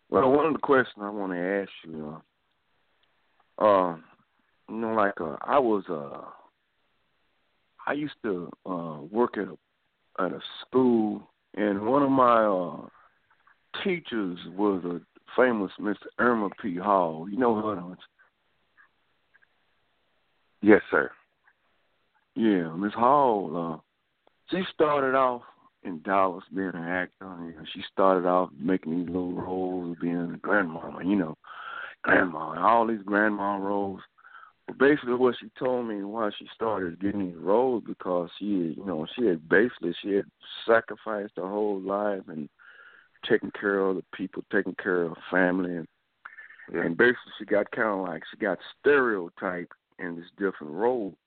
Well, 0.10 0.32
one 0.32 0.46
of 0.46 0.54
the 0.54 0.60
questions 0.60 0.96
I 1.02 1.10
want 1.10 1.34
to 1.34 1.38
ask 1.38 1.70
you, 1.84 2.22
uh, 3.60 3.66
uh, 3.66 3.96
you 4.70 4.76
know, 4.76 4.94
like 4.94 5.20
uh, 5.20 5.36
I 5.42 5.60
was, 5.60 5.84
uh, 5.90 6.22
I 7.86 7.94
used 7.94 8.16
to 8.24 8.50
uh, 8.66 9.00
work 9.12 9.38
at 9.38 9.48
a 9.50 9.58
at 10.24 10.32
a 10.32 10.40
school, 10.66 11.30
and 11.56 11.86
one 11.86 12.02
of 12.02 12.12
my 12.12 12.46
uh, 12.46 12.88
teachers 13.84 14.40
was 14.56 14.84
a 14.86 15.02
famous 15.36 15.72
Mr. 15.80 15.96
Irma 16.20 16.50
P. 16.62 16.76
Hall. 16.76 17.28
You 17.30 17.38
know 17.38 17.56
her, 17.56 17.76
don't 17.76 17.90
you? 20.62 20.72
Yes, 20.74 20.82
sir. 20.90 21.12
Yeah, 22.36 22.76
Miss 22.76 22.94
Hall. 22.94 23.52
Uh, 23.56 23.78
she 24.50 24.64
started 24.74 25.16
off 25.16 25.42
in 25.84 26.02
Dallas 26.02 26.44
being 26.54 26.72
an 26.74 26.84
actor. 26.84 27.26
And 27.26 27.68
she 27.74 27.82
started 27.92 28.28
off 28.28 28.50
making 28.60 28.98
these 28.98 29.08
little 29.08 29.34
roles, 29.34 29.98
being 30.02 30.34
a 30.34 30.38
grandmama. 30.38 31.04
You 31.04 31.16
know, 31.16 31.38
grandma 32.04 32.52
and 32.52 32.64
all 32.64 32.88
these 32.88 33.04
grandma 33.06 33.58
roles. 33.58 34.02
But 34.68 34.78
basically, 34.80 35.14
what 35.14 35.36
she 35.40 35.50
told 35.58 35.88
me 35.88 36.04
why 36.04 36.30
she 36.38 36.48
started 36.54 37.00
getting 37.00 37.28
these 37.28 37.38
roles 37.38 37.84
because 37.88 38.30
she, 38.38 38.76
you 38.78 38.84
know, 38.86 39.08
she 39.16 39.26
had 39.26 39.48
basically 39.48 39.96
she 40.02 40.14
had 40.14 40.26
sacrificed 40.68 41.34
her 41.38 41.48
whole 41.48 41.80
life 41.80 42.24
and 42.28 42.50
taking 43.30 43.52
care 43.52 43.80
of 43.80 43.96
the 43.98 44.04
people, 44.14 44.44
taking 44.52 44.76
care 44.76 45.04
of 45.04 45.18
family, 45.32 45.76
and 45.76 45.88
Yeah. 46.74 46.82
and 46.82 46.98
basically 46.98 47.32
she 47.38 47.46
got 47.46 47.72
kind 47.72 47.88
of 47.88 48.08
like 48.08 48.24
she 48.30 48.38
got 48.38 48.60
stereotyped 48.80 49.74
in 50.00 50.16
this 50.16 50.30
different 50.38 50.74
role. 50.74 51.18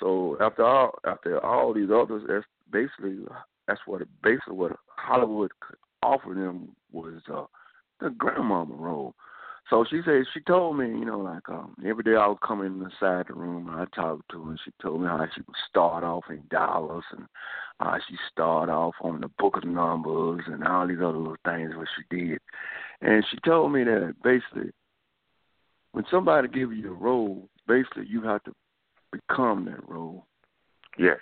So 0.00 0.36
after 0.40 0.64
all, 0.64 0.98
after 1.04 1.44
all 1.44 1.72
these 1.72 1.90
others, 1.90 2.24
that's 2.26 2.44
basically 2.70 3.24
that's 3.66 3.80
what 3.86 4.02
basically 4.22 4.54
what 4.54 4.76
Hollywood 4.96 5.52
could 5.60 5.78
offer 6.02 6.34
them 6.34 6.74
was 6.90 7.22
uh, 7.32 7.44
the 8.00 8.10
grandmama 8.10 8.74
role. 8.74 9.14
So 9.70 9.84
she 9.88 10.00
said 10.04 10.24
she 10.34 10.40
told 10.40 10.78
me, 10.78 10.86
you 10.86 11.04
know, 11.04 11.18
like 11.18 11.48
um, 11.48 11.74
every 11.86 12.02
day 12.02 12.16
I 12.16 12.26
would 12.26 12.40
come 12.40 12.62
in 12.62 12.82
inside 12.82 13.26
the 13.28 13.34
room 13.34 13.68
and 13.68 13.80
I 13.80 13.84
talked 13.94 14.30
to 14.30 14.42
her. 14.42 14.50
and 14.50 14.60
She 14.64 14.72
told 14.82 15.00
me 15.00 15.06
how 15.06 15.24
she 15.34 15.40
would 15.46 15.56
start 15.68 16.04
off 16.04 16.24
in 16.28 16.42
Dallas 16.50 17.04
and 17.12 17.26
how 17.80 17.96
she 18.08 18.16
start 18.30 18.68
off 18.68 18.94
on 19.00 19.20
the 19.20 19.28
book 19.38 19.56
of 19.56 19.64
numbers 19.64 20.42
and 20.46 20.64
all 20.64 20.86
these 20.86 20.98
other 20.98 21.16
little 21.16 21.36
things 21.44 21.74
what 21.74 21.88
she 21.96 22.16
did. 22.16 22.38
And 23.00 23.24
she 23.30 23.38
told 23.44 23.72
me 23.72 23.84
that 23.84 24.14
basically 24.22 24.72
when 25.92 26.04
somebody 26.10 26.48
give 26.48 26.72
you 26.72 26.90
a 26.90 26.94
role, 26.94 27.48
basically 27.66 28.06
you 28.08 28.22
have 28.22 28.42
to 28.44 28.52
become 29.12 29.64
that 29.66 29.88
role. 29.88 30.26
Yes. 30.98 31.18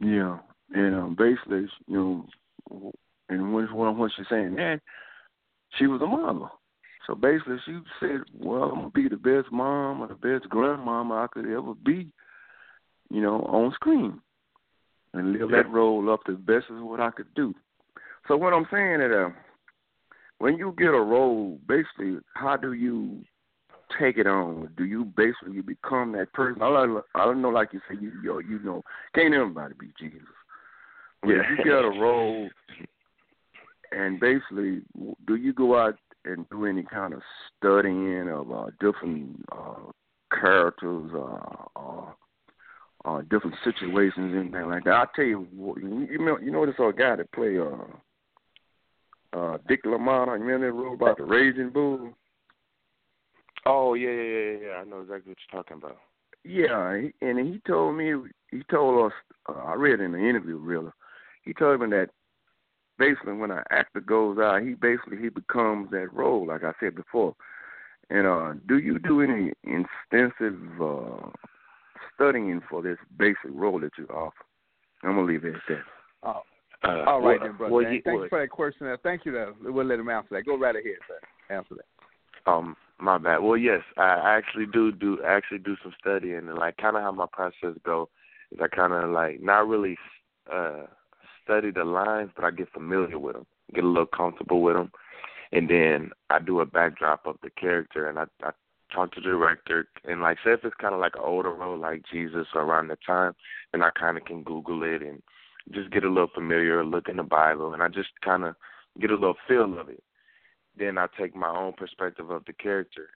Yeah, 0.00 0.38
and 0.72 0.94
um, 0.94 1.16
basically, 1.16 1.68
you 1.86 2.26
know, 2.70 2.92
and 3.28 3.52
when 3.52 3.66
when 3.74 3.98
when 3.98 4.10
she's 4.16 4.26
saying 4.30 4.54
that, 4.56 4.80
she 5.76 5.86
was 5.86 6.00
a 6.00 6.06
mother. 6.06 6.48
So 7.08 7.14
basically, 7.14 7.56
she 7.64 7.80
said, 8.00 8.20
"Well, 8.34 8.64
I'm 8.64 8.74
gonna 8.74 8.90
be 8.90 9.08
the 9.08 9.16
best 9.16 9.50
mom 9.50 10.02
or 10.02 10.08
the 10.08 10.14
best 10.14 10.48
grandmama 10.50 11.14
I 11.24 11.26
could 11.28 11.46
ever 11.46 11.74
be, 11.74 12.12
you 13.08 13.22
know, 13.22 13.40
on 13.44 13.72
screen, 13.72 14.20
and 15.14 15.32
live 15.32 15.50
that 15.50 15.70
role 15.70 16.10
up 16.10 16.22
to 16.24 16.32
the 16.32 16.38
best 16.38 16.68
of 16.68 16.82
what 16.82 17.00
I 17.00 17.10
could 17.10 17.32
do." 17.34 17.54
So 18.26 18.36
what 18.36 18.52
I'm 18.52 18.66
saying 18.70 19.00
is, 19.00 19.10
uh, 19.10 19.30
when 20.36 20.58
you 20.58 20.74
get 20.76 20.92
a 20.92 21.00
role, 21.00 21.58
basically, 21.66 22.18
how 22.34 22.58
do 22.58 22.74
you 22.74 23.24
take 23.98 24.18
it 24.18 24.26
on? 24.26 24.68
Do 24.76 24.84
you 24.84 25.06
basically 25.06 25.54
you 25.54 25.62
become 25.62 26.12
that 26.12 26.34
person? 26.34 26.60
I 26.60 26.68
don't, 26.68 27.04
I 27.14 27.24
don't 27.24 27.40
know, 27.40 27.48
like 27.48 27.72
you 27.72 27.80
say, 27.88 27.96
you 27.98 28.12
you, 28.22 28.40
you 28.40 28.58
know, 28.58 28.82
can't 29.14 29.32
everybody 29.32 29.72
be 29.80 29.92
Jesus. 29.98 30.28
When 31.22 31.36
Yeah. 31.36 31.50
you 31.50 31.56
get 31.64 31.84
a 31.84 31.88
role, 31.88 32.50
and 33.92 34.20
basically, 34.20 34.82
do 35.26 35.36
you 35.36 35.54
go 35.54 35.74
out 35.74 35.96
and 36.28 36.48
do 36.50 36.66
any 36.66 36.82
kind 36.82 37.14
of 37.14 37.22
studying 37.56 38.28
of 38.28 38.52
uh, 38.52 38.66
different 38.80 39.44
uh, 39.50 39.90
characters, 40.40 41.10
uh, 41.14 41.80
uh, 41.80 42.12
uh, 43.04 43.22
different 43.22 43.56
situations, 43.64 44.34
anything 44.36 44.68
like 44.68 44.84
that? 44.84 44.94
I 44.94 45.04
tell 45.16 45.24
you, 45.24 45.46
you 45.80 46.18
know, 46.18 46.38
you 46.38 46.50
know 46.50 46.66
this 46.66 46.74
old 46.78 46.96
guy 46.96 47.16
that 47.16 47.32
play 47.32 47.58
uh, 47.58 49.38
uh, 49.38 49.58
Dick 49.68 49.84
LaMotta. 49.84 50.38
You 50.38 50.44
remember 50.44 50.66
that 50.66 50.72
role 50.72 50.94
about 50.94 51.16
the 51.18 51.24
Raging 51.24 51.70
Bull? 51.70 52.12
Oh 53.66 53.94
yeah, 53.94 54.10
yeah, 54.10 54.22
yeah, 54.22 54.56
yeah. 54.66 54.72
I 54.80 54.84
know 54.84 55.00
exactly 55.00 55.30
what 55.30 55.38
you're 55.52 55.62
talking 55.62 55.76
about. 55.76 55.98
Yeah, 56.44 57.00
and 57.20 57.38
he 57.38 57.60
told 57.66 57.96
me 57.96 58.14
he 58.50 58.62
told 58.70 59.10
us. 59.10 59.16
Uh, 59.48 59.64
I 59.64 59.74
read 59.74 60.00
in 60.00 60.12
the 60.12 60.18
interview, 60.18 60.56
really. 60.56 60.90
He 61.42 61.52
told 61.54 61.80
me 61.80 61.88
that 61.90 62.10
basically 62.98 63.34
when 63.34 63.50
an 63.50 63.62
actor 63.70 64.00
goes 64.00 64.38
out, 64.38 64.62
he 64.62 64.74
basically 64.74 65.18
he 65.18 65.28
becomes 65.28 65.90
that 65.90 66.12
role, 66.12 66.46
like 66.46 66.64
I 66.64 66.72
said 66.80 66.94
before. 66.94 67.34
And 68.10 68.26
uh, 68.26 68.54
do 68.66 68.78
you 68.78 68.98
do 68.98 69.20
any 69.20 69.52
extensive 69.64 70.58
uh, 70.80 71.28
studying 72.14 72.60
for 72.68 72.82
this 72.82 72.98
basic 73.18 73.50
role 73.50 73.80
that 73.80 73.92
you 73.98 74.06
offer? 74.06 74.44
I'm 75.02 75.14
gonna 75.14 75.26
leave 75.26 75.44
it 75.44 75.54
at 75.54 75.60
that. 75.68 75.82
Oh, 76.22 76.42
Uh, 76.84 77.04
all 77.06 77.20
right, 77.20 77.38
well, 77.40 77.48
then, 77.48 77.56
brother. 77.56 77.72
well, 77.74 77.84
Dan. 77.84 77.92
ye- 77.94 78.00
Thank 78.04 78.14
well, 78.14 78.24
you 78.24 78.28
for 78.30 78.40
that 78.40 78.50
question. 78.50 78.86
There. 78.86 78.96
Thank 79.02 79.24
you. 79.26 79.32
Though. 79.32 79.54
We'll 79.62 79.84
let 79.86 79.98
him 79.98 80.08
answer 80.08 80.28
that. 80.32 80.46
Go 80.46 80.56
right 80.58 80.74
ahead, 80.74 80.96
sir. 81.06 81.54
Answer 81.54 81.74
that. 81.76 82.50
Um, 82.50 82.76
my 82.98 83.18
bad. 83.18 83.38
Well, 83.38 83.56
yes, 83.56 83.82
I 83.96 84.36
actually 84.38 84.66
do 84.72 84.90
do 84.90 85.18
actually 85.24 85.58
do 85.58 85.76
some 85.82 85.92
studying 86.00 86.36
and 86.38 86.54
like 86.54 86.76
kind 86.78 86.96
of 86.96 87.02
how 87.02 87.12
my 87.12 87.26
process 87.32 87.76
go 87.84 88.08
is 88.50 88.58
I 88.62 88.68
kind 88.68 88.92
of 88.92 89.10
like 89.10 89.40
not 89.42 89.68
really 89.68 89.96
uh 90.52 90.86
study 91.48 91.70
the 91.70 91.84
lines, 91.84 92.30
but 92.36 92.44
I 92.44 92.50
get 92.50 92.72
familiar 92.72 93.18
with 93.18 93.34
them, 93.34 93.46
get 93.74 93.84
a 93.84 93.88
little 93.88 94.06
comfortable 94.06 94.60
with 94.60 94.76
them, 94.76 94.92
and 95.50 95.68
then 95.68 96.10
I 96.28 96.38
do 96.38 96.60
a 96.60 96.66
backdrop 96.66 97.26
of 97.26 97.36
the 97.42 97.50
character 97.50 98.08
and 98.08 98.18
I 98.18 98.24
I 98.42 98.50
talk 98.92 99.12
to 99.12 99.20
the 99.20 99.28
director. 99.28 99.88
And 100.04 100.20
like 100.20 100.38
say 100.44 100.52
if 100.52 100.64
it's 100.64 100.76
kind 100.80 100.94
of 100.94 101.00
like 101.00 101.14
an 101.16 101.22
older 101.24 101.52
role 101.52 101.78
like 101.78 102.02
Jesus 102.12 102.46
around 102.54 102.88
the 102.88 102.96
time, 103.06 103.32
then 103.72 103.82
I 103.82 103.90
kind 103.98 104.18
of 104.18 104.24
can 104.24 104.42
Google 104.42 104.82
it 104.82 105.02
and 105.02 105.22
just 105.72 105.90
get 105.90 106.04
a 106.04 106.08
little 106.08 106.30
familiar, 106.34 106.84
look 106.84 107.08
in 107.08 107.16
the 107.16 107.22
Bible, 107.22 107.72
and 107.72 107.82
I 107.82 107.88
just 107.88 108.08
kind 108.22 108.44
of 108.44 108.54
get 109.00 109.10
a 109.10 109.14
little 109.14 109.36
feel 109.46 109.78
of 109.78 109.88
it. 109.88 110.02
Then 110.78 110.98
I 110.98 111.06
take 111.18 111.34
my 111.34 111.50
own 111.50 111.72
perspective 111.72 112.30
of 112.30 112.44
the 112.44 112.52
character 112.52 113.08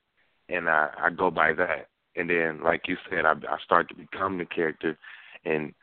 and 0.49 0.69
I 0.69 0.89
I 0.99 1.11
go 1.11 1.31
by 1.31 1.53
that. 1.53 1.89
And 2.15 2.29
then, 2.29 2.63
like 2.63 2.83
you 2.89 2.97
said, 3.09 3.25
I 3.25 3.33
I 3.33 3.59
start 3.65 3.89
to 3.89 3.95
become 3.95 4.39
the 4.39 4.45
character, 4.45 4.99
and 5.45 5.75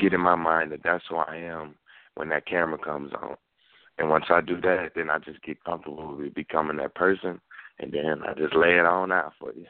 get 0.00 0.12
in 0.12 0.20
my 0.20 0.34
mind 0.34 0.72
that 0.72 0.82
that's 0.84 1.04
who 1.08 1.16
I 1.16 1.36
am 1.36 1.74
when 2.14 2.28
that 2.30 2.46
camera 2.46 2.78
comes 2.78 3.12
on. 3.20 3.36
And 3.98 4.08
once 4.08 4.24
I 4.28 4.40
do 4.40 4.60
that, 4.60 4.90
then 4.96 5.10
I 5.10 5.18
just 5.18 5.42
get 5.42 5.62
comfortable 5.64 6.16
with 6.16 6.34
becoming 6.34 6.78
that 6.78 6.94
person, 6.94 7.40
and 7.78 7.92
then 7.92 8.22
I 8.26 8.34
just 8.34 8.54
lay 8.54 8.74
it 8.76 8.84
on 8.84 9.12
out 9.12 9.32
for 9.38 9.52
you. 9.54 9.66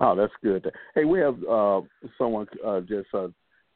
Oh, 0.00 0.16
that's 0.16 0.32
good. 0.42 0.70
Hey, 0.94 1.04
we 1.04 1.20
have 1.20 1.36
uh, 1.44 1.82
someone 2.18 2.46
uh, 2.66 2.80
just 2.80 3.06
uh, 3.14 3.28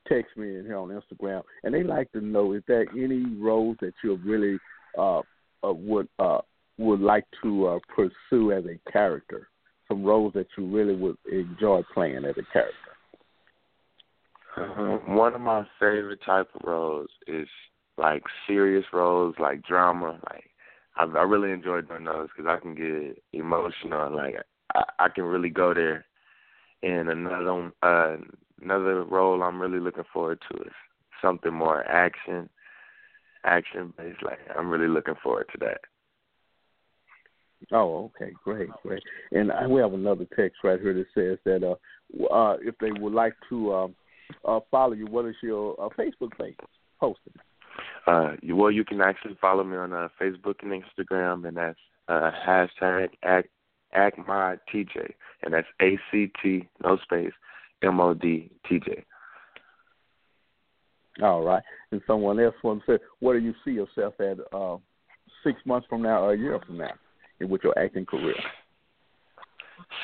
text 0.09 0.37
me 0.37 0.57
in 0.57 0.65
here 0.65 0.77
on 0.77 0.89
Instagram, 0.89 1.43
and 1.63 1.73
they 1.73 1.85
like 1.85 2.11
to 2.13 2.21
know 2.21 2.55
is 2.55 2.63
there 2.67 2.87
any 2.91 3.25
roles 3.39 3.77
that 3.81 3.93
you 4.03 4.17
really 4.25 4.59
uh, 4.99 5.19
uh, 5.65 5.73
would 5.73 6.09
uh, 6.19 6.41
would 6.79 7.01
like 7.01 7.25
to 7.43 7.67
uh, 7.67 7.79
pursue 7.95 8.53
as 8.53 8.65
a 8.65 8.91
character? 8.91 9.49
Some 9.87 10.05
roles 10.05 10.33
that 10.35 10.47
you 10.57 10.67
really 10.67 10.95
would 10.95 11.17
enjoy 11.31 11.83
playing 11.95 12.25
as 12.25 12.37
a 12.37 12.53
character. 12.53 12.88
Uh, 14.57 14.99
one 15.07 15.35
of 15.35 15.41
my 15.41 15.67
favorite 15.79 16.21
type 16.25 16.49
of 16.55 16.63
roles 16.65 17.11
is 17.27 17.49
like 17.97 18.23
serious 18.47 18.85
roles, 18.93 19.35
like 19.39 19.63
drama. 19.63 20.19
Like 20.31 20.51
I, 20.97 21.05
I 21.05 21.23
really 21.23 21.53
enjoy 21.53 21.83
doing 21.83 22.05
those 22.05 22.29
because 22.37 22.51
I 22.51 22.61
can 22.61 22.75
get 22.75 23.23
emotional. 23.33 24.15
Like 24.15 24.37
I, 24.75 24.83
I 24.99 25.09
can 25.09 25.25
really 25.25 25.51
go 25.51 25.75
there. 25.75 26.05
And 26.83 27.09
another 27.09 27.73
uh, 27.83 28.17
another 28.63 29.05
role 29.05 29.43
I'm 29.43 29.61
really 29.61 29.81
looking 29.81 30.05
forward 30.13 30.39
to 30.51 30.63
is 30.63 30.73
something 31.21 31.53
more 31.53 31.85
action, 31.85 32.49
action 33.45 33.93
based. 33.97 34.23
Like 34.23 34.39
I'm 34.57 34.71
really 34.71 34.89
looking 34.89 35.17
forward 35.23 35.47
to 35.53 35.59
that. 35.67 35.81
Oh, 37.73 38.13
okay, 38.17 38.33
great, 38.45 38.69
great. 38.85 39.03
And 39.33 39.51
I, 39.51 39.67
we 39.67 39.81
have 39.81 39.93
another 39.93 40.27
text 40.37 40.59
right 40.63 40.81
here 40.81 40.95
that 40.95 41.07
says 41.13 41.39
that 41.45 41.65
uh, 41.65 42.33
uh, 42.33 42.57
if 42.63 42.77
they 42.79 42.93
would 43.01 43.13
like 43.13 43.35
to 43.49 43.73
uh, 43.73 43.89
uh, 44.45 44.61
follow 44.71 44.93
you, 44.93 45.07
what 45.07 45.27
is 45.27 45.37
your 45.43 45.81
uh, 45.81 45.89
Facebook 45.99 46.37
page 46.39 46.57
posted? 47.01 47.35
Uh, 48.07 48.33
well, 48.51 48.71
you 48.71 48.85
can 48.85 49.01
actually 49.01 49.37
follow 49.41 49.65
me 49.65 49.77
on 49.77 49.93
uh, 49.93 50.09
Facebook 50.21 50.57
and 50.63 50.83
Instagram, 50.83 51.47
and 51.47 51.57
that's 51.57 51.79
uh, 52.09 52.31
hashtag 52.47 53.09
act, 53.23 53.49
ActModTJ, 53.97 55.13
and 55.43 55.55
that's 55.55 55.67
A 55.81 55.99
C 56.11 56.31
T 56.43 56.69
no 56.83 56.97
space 56.99 57.33
M 57.83 58.01
O 58.01 58.15
D 58.15 58.51
T 58.69 58.81
J. 58.85 59.05
All 61.23 61.43
right. 61.43 61.63
And 61.91 62.01
someone 62.07 62.39
else 62.39 62.55
wants 62.63 62.87
to 62.87 62.97
say, 62.97 63.05
where 63.21 63.39
do 63.39 63.45
you 63.45 63.55
see 63.65 63.73
yourself 63.73 64.15
at 64.21 64.39
uh, 64.53 64.77
six 65.43 65.59
months 65.65 65.87
from 65.89 66.03
now 66.03 66.23
or 66.23 66.35
a 66.35 66.39
year 66.39 66.61
from 66.65 66.79
now 66.79 66.93
with 67.41 67.63
your 67.65 67.77
acting 67.79 68.07
career? 68.07 68.37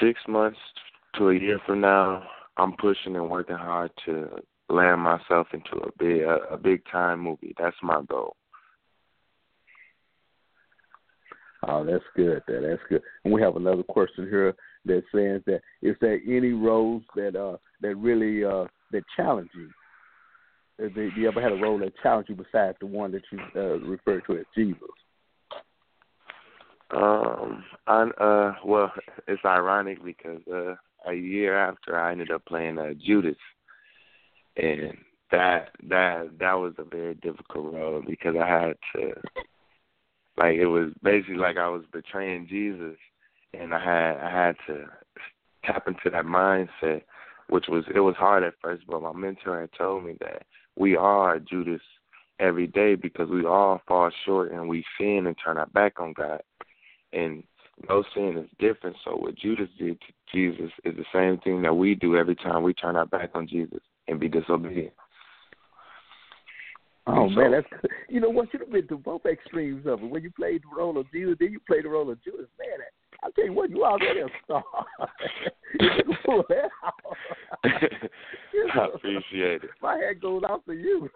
Six 0.00 0.18
months 0.26 0.58
to 1.16 1.28
a 1.28 1.34
year 1.34 1.60
from 1.66 1.80
now, 1.80 2.24
I'm 2.57 2.77
pushing 2.77 3.17
and 3.17 3.31
working 3.31 3.57
hard 3.57 3.90
to 4.07 4.29
land 4.69 5.01
myself 5.01 5.49
into 5.53 5.77
a 5.77 5.90
big 5.99 6.23
a, 6.23 6.38
a 6.53 6.57
big 6.57 6.83
time 6.90 7.21
movie. 7.21 7.55
That's 7.59 7.77
my 7.83 8.03
goal. 8.09 8.37
Oh, 11.67 11.85
that's 11.85 12.05
good. 12.14 12.43
That 12.47 12.62
that's 12.62 12.83
good. 12.88 13.03
And 13.25 13.33
we 13.33 13.40
have 13.43 13.57
another 13.57 13.83
question 13.83 14.29
here 14.29 14.55
that 14.87 15.03
says 15.12 15.43
that 15.47 15.61
is 15.83 15.97
there 16.01 16.21
any 16.27 16.53
roles 16.53 17.03
that 17.17 17.37
uh 17.37 17.57
that 17.81 17.97
really 17.97 18.45
uh 18.45 18.67
that 18.93 19.03
challenge 19.17 19.51
you? 19.55 19.71
Have 20.81 20.97
you 20.97 21.29
ever 21.29 21.40
had 21.40 21.53
a 21.53 21.57
role 21.57 21.79
that 21.79 21.93
challenged 22.03 22.31
you 22.31 22.37
besides 22.37 22.77
the 22.81 22.87
one 22.87 23.12
that 23.12 23.23
you 23.31 23.38
uh, 23.55 23.79
referred 23.79 24.25
to 24.27 24.38
as 24.38 24.45
Jesus? 24.57 24.79
Um, 26.90 27.64
I 27.87 28.03
uh, 28.03 28.55
well, 28.64 28.93
it's 29.29 29.45
ironic 29.45 30.05
because 30.05 30.40
uh, 30.53 30.75
a 31.07 31.14
year 31.14 31.57
after 31.57 31.99
I 31.99 32.12
ended 32.12 32.31
up 32.31 32.45
playing 32.47 32.79
uh, 32.79 32.95
Judas, 32.95 33.37
and 34.57 34.97
that 35.31 35.71
that 35.88 36.38
that 36.38 36.55
was 36.55 36.75
a 36.79 36.85
very 36.85 37.14
difficult 37.14 37.73
role 37.75 38.03
because 38.07 38.37
I 38.40 38.47
had 38.47 38.77
to 38.95 39.14
like 40.37 40.57
it 40.57 40.67
was 40.67 40.93
basically 41.03 41.37
like 41.37 41.57
I 41.57 41.69
was 41.69 41.85
betraying 41.93 42.47
Jesus, 42.49 42.97
and 43.53 43.75
I 43.75 43.85
had 43.85 44.17
I 44.19 44.47
had 44.47 44.57
to 44.69 44.87
tap 45.64 45.88
into 45.88 46.11
that 46.11 46.25
mindset, 46.25 47.03
which 47.49 47.67
was 47.69 47.85
it 47.95 48.01
was 48.01 48.17
hard 48.17 48.43
at 48.43 48.55
first, 48.62 48.85
but 48.87 49.03
my 49.03 49.12
mentor 49.12 49.61
had 49.61 49.71
told 49.77 50.05
me 50.05 50.17
that 50.21 50.43
we 50.77 50.97
are 50.97 51.38
Judas 51.38 51.83
every 52.40 52.67
day 52.67 52.95
because 52.95 53.29
we 53.29 53.45
all 53.45 53.81
fall 53.87 54.11
short 54.25 54.51
and 54.51 54.69
we 54.69 54.85
sin 54.99 55.27
and 55.27 55.37
turn 55.43 55.57
our 55.57 55.67
back 55.67 56.01
on 56.01 56.12
God, 56.12 56.43
and 57.12 57.45
no 57.88 58.04
sin 58.14 58.37
is 58.38 58.48
different. 58.58 58.96
So 59.04 59.12
what 59.16 59.37
Judas 59.37 59.68
did 59.78 59.98
to 60.00 60.06
Jesus 60.32 60.70
is 60.84 60.94
the 60.96 61.04
same 61.12 61.38
thing 61.40 61.62
that 61.62 61.74
we 61.74 61.94
do 61.94 62.16
every 62.16 62.37
time 62.37 62.62
we 62.62 62.74
turn 62.74 62.96
our 62.96 63.06
back 63.06 63.30
on 63.34 63.46
Jesus 63.48 63.80
and 64.08 64.20
be 64.20 64.28
disobedient. 64.28 64.92
Oh 67.06 67.28
so, 67.28 67.34
man, 67.34 67.52
that's 67.52 67.66
you 68.08 68.20
know 68.20 68.30
what 68.30 68.48
you've 68.52 68.70
been 68.70 68.88
to 68.88 68.96
both 68.96 69.26
extremes 69.26 69.87
of 69.87 70.02
it. 70.02 70.10
When 70.10 70.22
you 70.22 70.30
played 70.30 70.62
the 70.62 70.76
role 70.76 70.98
of 70.98 71.10
Jesus, 71.12 71.37
then 71.38 71.52
you 71.52 71.60
played 71.66 71.84
the 71.84 71.90
role 71.90 72.10
of 72.10 72.22
Judas. 72.24 72.46
Man, 72.58 72.78
I 73.22 73.30
tell 73.34 73.44
you 73.44 73.52
what, 73.52 73.70
you 73.70 73.84
already 73.84 74.20
a 74.20 74.26
star. 74.44 74.64
you 75.80 75.88
can 75.88 76.16
pull 76.24 76.44
that 76.48 76.70
I 78.74 78.88
appreciate 78.94 79.64
it. 79.64 79.70
My 79.82 79.96
hat 79.96 80.20
goes 80.20 80.42
out 80.48 80.64
to 80.66 80.72
you. 80.72 81.10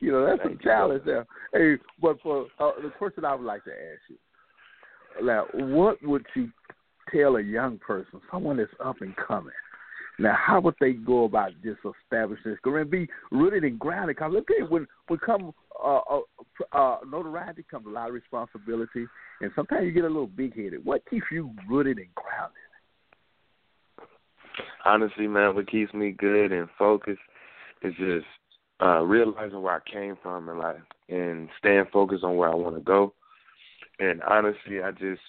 you 0.00 0.12
know 0.12 0.26
that's 0.26 0.42
Thank 0.42 0.60
a 0.60 0.62
challenge 0.62 1.02
there. 1.04 1.26
Hey, 1.52 1.76
but 2.00 2.20
for 2.22 2.46
uh, 2.58 2.72
the 2.82 2.90
question 2.98 3.24
I 3.24 3.34
would 3.34 3.46
like 3.46 3.64
to 3.64 3.70
ask 3.70 4.00
you, 4.08 4.16
now, 5.22 5.46
what 5.52 6.02
would 6.02 6.26
you 6.34 6.50
tell 7.12 7.36
a 7.36 7.42
young 7.42 7.78
person, 7.78 8.20
someone 8.30 8.56
that's 8.56 8.70
up 8.84 8.96
and 9.00 9.14
coming? 9.16 9.52
Now, 10.18 10.34
how 10.34 10.60
would 10.60 10.76
they 10.80 10.92
go 10.92 11.24
about 11.24 11.50
just 11.62 11.80
establishing 12.04 12.50
this 12.50 12.60
career 12.64 12.82
and 12.82 12.90
be 12.90 13.06
rooted 13.30 13.64
and 13.64 13.78
grounded? 13.78 14.16
Because 14.16 14.32
look 14.32 14.48
at 14.50 14.70
when 14.70 14.86
when 15.08 15.18
come 15.18 15.52
uh, 15.82 15.98
uh, 16.10 16.20
uh, 16.72 16.96
notoriety 17.06 17.64
comes 17.70 17.86
a 17.86 17.90
lot 17.90 18.08
of 18.08 18.14
responsibility, 18.14 19.06
and 19.42 19.50
sometimes 19.54 19.84
you 19.84 19.92
get 19.92 20.04
a 20.04 20.08
little 20.08 20.26
big 20.26 20.56
headed. 20.56 20.84
What 20.84 21.02
keeps 21.10 21.26
you 21.30 21.50
rooted 21.68 21.98
and 21.98 22.08
grounded? 22.14 22.56
Honestly, 24.86 25.26
man, 25.26 25.54
what 25.54 25.70
keeps 25.70 25.92
me 25.92 26.12
good 26.12 26.50
and 26.50 26.68
focused 26.78 27.20
is 27.82 27.92
just 27.98 28.26
uh 28.80 29.02
realizing 29.02 29.60
where 29.60 29.82
I 29.86 29.90
came 29.90 30.16
from 30.22 30.48
and 30.48 30.58
like 30.58 30.76
and 31.10 31.48
staying 31.58 31.84
focused 31.92 32.24
on 32.24 32.36
where 32.36 32.50
I 32.50 32.54
want 32.54 32.76
to 32.76 32.82
go 32.82 33.12
and 33.98 34.22
honestly, 34.22 34.82
I 34.82 34.90
just 34.92 35.20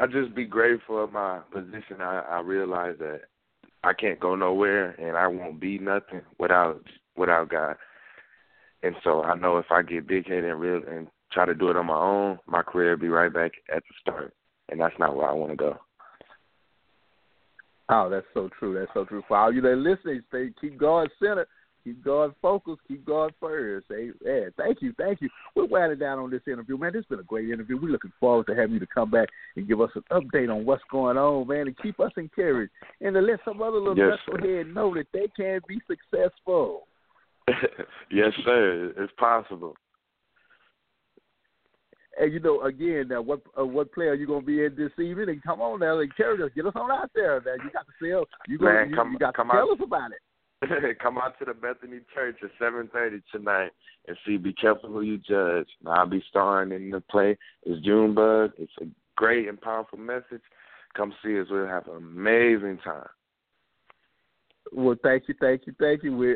I 0.00 0.06
just 0.06 0.34
be 0.34 0.44
grateful 0.44 1.02
of 1.02 1.12
my 1.12 1.40
position. 1.52 2.00
I, 2.00 2.20
I 2.20 2.40
realize 2.40 2.96
that 2.98 3.22
I 3.84 3.92
can't 3.92 4.20
go 4.20 4.34
nowhere 4.34 4.90
and 4.92 5.16
I 5.16 5.26
won't 5.26 5.60
be 5.60 5.78
nothing 5.78 6.22
without 6.38 6.82
without 7.16 7.50
God. 7.50 7.76
And 8.82 8.96
so 9.04 9.22
I 9.22 9.36
know 9.36 9.58
if 9.58 9.66
I 9.70 9.82
get 9.82 10.08
big 10.08 10.26
headed 10.26 10.44
and 10.44 10.60
real 10.60 10.82
and 10.88 11.06
try 11.30 11.46
to 11.46 11.54
do 11.54 11.70
it 11.70 11.76
on 11.76 11.86
my 11.86 11.98
own, 11.98 12.38
my 12.46 12.62
career 12.62 12.90
will 12.90 13.00
be 13.00 13.08
right 13.08 13.32
back 13.32 13.52
at 13.74 13.82
the 13.82 13.94
start. 14.00 14.34
And 14.68 14.80
that's 14.80 14.98
not 14.98 15.14
where 15.14 15.28
I 15.28 15.32
want 15.32 15.52
to 15.52 15.56
go. 15.56 15.78
Oh, 17.88 18.08
that's 18.08 18.26
so 18.32 18.48
true. 18.58 18.74
That's 18.74 18.90
so 18.94 19.04
true. 19.04 19.22
For 19.28 19.36
all 19.36 19.52
you 19.52 19.60
that 19.60 19.76
listening, 19.76 20.22
stay 20.28 20.50
keep 20.60 20.78
going 20.78 21.08
center. 21.18 21.46
Keep 21.84 22.04
God 22.04 22.34
focused. 22.40 22.80
Keep 22.86 23.04
God 23.04 23.32
first. 23.40 23.86
Hey, 23.88 24.10
yeah, 24.24 24.48
thank 24.56 24.80
you, 24.82 24.94
thank 24.96 25.20
you. 25.20 25.28
We're 25.56 25.66
winding 25.66 25.98
down 25.98 26.18
on 26.20 26.30
this 26.30 26.42
interview, 26.46 26.78
man. 26.78 26.92
This 26.92 27.00
has 27.00 27.06
been 27.06 27.18
a 27.20 27.24
great 27.24 27.50
interview. 27.50 27.76
We're 27.80 27.90
looking 27.90 28.12
forward 28.20 28.46
to 28.46 28.54
having 28.54 28.74
you 28.74 28.80
to 28.80 28.86
come 28.86 29.10
back 29.10 29.28
and 29.56 29.66
give 29.66 29.80
us 29.80 29.90
an 29.96 30.04
update 30.12 30.48
on 30.48 30.64
what's 30.64 30.82
going 30.90 31.16
on, 31.16 31.48
man, 31.48 31.66
and 31.66 31.78
keep 31.78 31.98
us 31.98 32.12
encouraged, 32.16 32.72
and 33.00 33.14
to 33.14 33.20
let 33.20 33.40
some 33.44 33.60
other 33.60 33.78
little 33.78 33.96
yes, 33.96 34.18
knucklehead 34.28 34.72
know 34.72 34.94
that 34.94 35.06
they 35.12 35.26
can 35.36 35.60
be 35.66 35.80
successful. 35.88 36.86
yes, 38.10 38.32
sir. 38.44 38.92
It's 38.96 39.12
possible. 39.18 39.74
And 42.20 42.32
you 42.32 42.40
know, 42.40 42.62
again, 42.62 43.08
now 43.08 43.22
what 43.22 43.40
uh, 43.58 43.64
what 43.64 43.92
player 43.92 44.10
are 44.10 44.14
you 44.14 44.26
gonna 44.26 44.42
be 44.42 44.64
in 44.64 44.76
this 44.76 44.92
evening? 44.98 45.30
And 45.30 45.42
come 45.42 45.60
on 45.60 45.80
now, 45.80 45.98
encourage 45.98 46.40
us, 46.42 46.50
get 46.54 46.66
us 46.66 46.74
on 46.76 46.90
out 46.90 47.10
there. 47.14 47.40
Man, 47.40 47.56
you 47.64 47.70
got 47.70 47.86
to 47.86 47.92
sell. 47.98 48.26
You 48.46 48.58
gonna, 48.58 48.86
you, 48.88 48.94
come, 48.94 49.12
you 49.12 49.18
got 49.18 49.34
to 49.34 49.44
tell 49.44 49.50
out. 49.50 49.70
us 49.70 49.78
about 49.82 50.12
it. 50.12 50.18
Come 51.02 51.18
out 51.18 51.38
to 51.38 51.44
the 51.44 51.54
Bethany 51.54 52.00
Church 52.14 52.36
at 52.42 52.50
seven 52.58 52.88
thirty 52.92 53.22
tonight 53.32 53.70
and 54.06 54.16
see. 54.26 54.36
Be 54.36 54.52
careful 54.52 54.90
who 54.90 55.02
you 55.02 55.18
judge. 55.18 55.68
Now, 55.84 55.92
I'll 55.92 56.06
be 56.06 56.24
starring 56.28 56.72
in 56.72 56.90
the 56.90 57.00
play. 57.00 57.36
It's 57.64 57.84
Junebug. 57.84 58.52
It's 58.58 58.72
a 58.80 58.86
great 59.16 59.48
and 59.48 59.60
powerful 59.60 59.98
message. 59.98 60.42
Come 60.96 61.12
see 61.24 61.40
us. 61.40 61.46
We'll 61.50 61.66
have 61.66 61.88
an 61.88 61.96
amazing 61.96 62.78
time. 62.84 63.08
Well, 64.74 64.96
thank 65.02 65.24
you, 65.28 65.34
thank 65.40 65.66
you, 65.66 65.74
thank 65.78 66.02
you. 66.02 66.16
We 66.16 66.34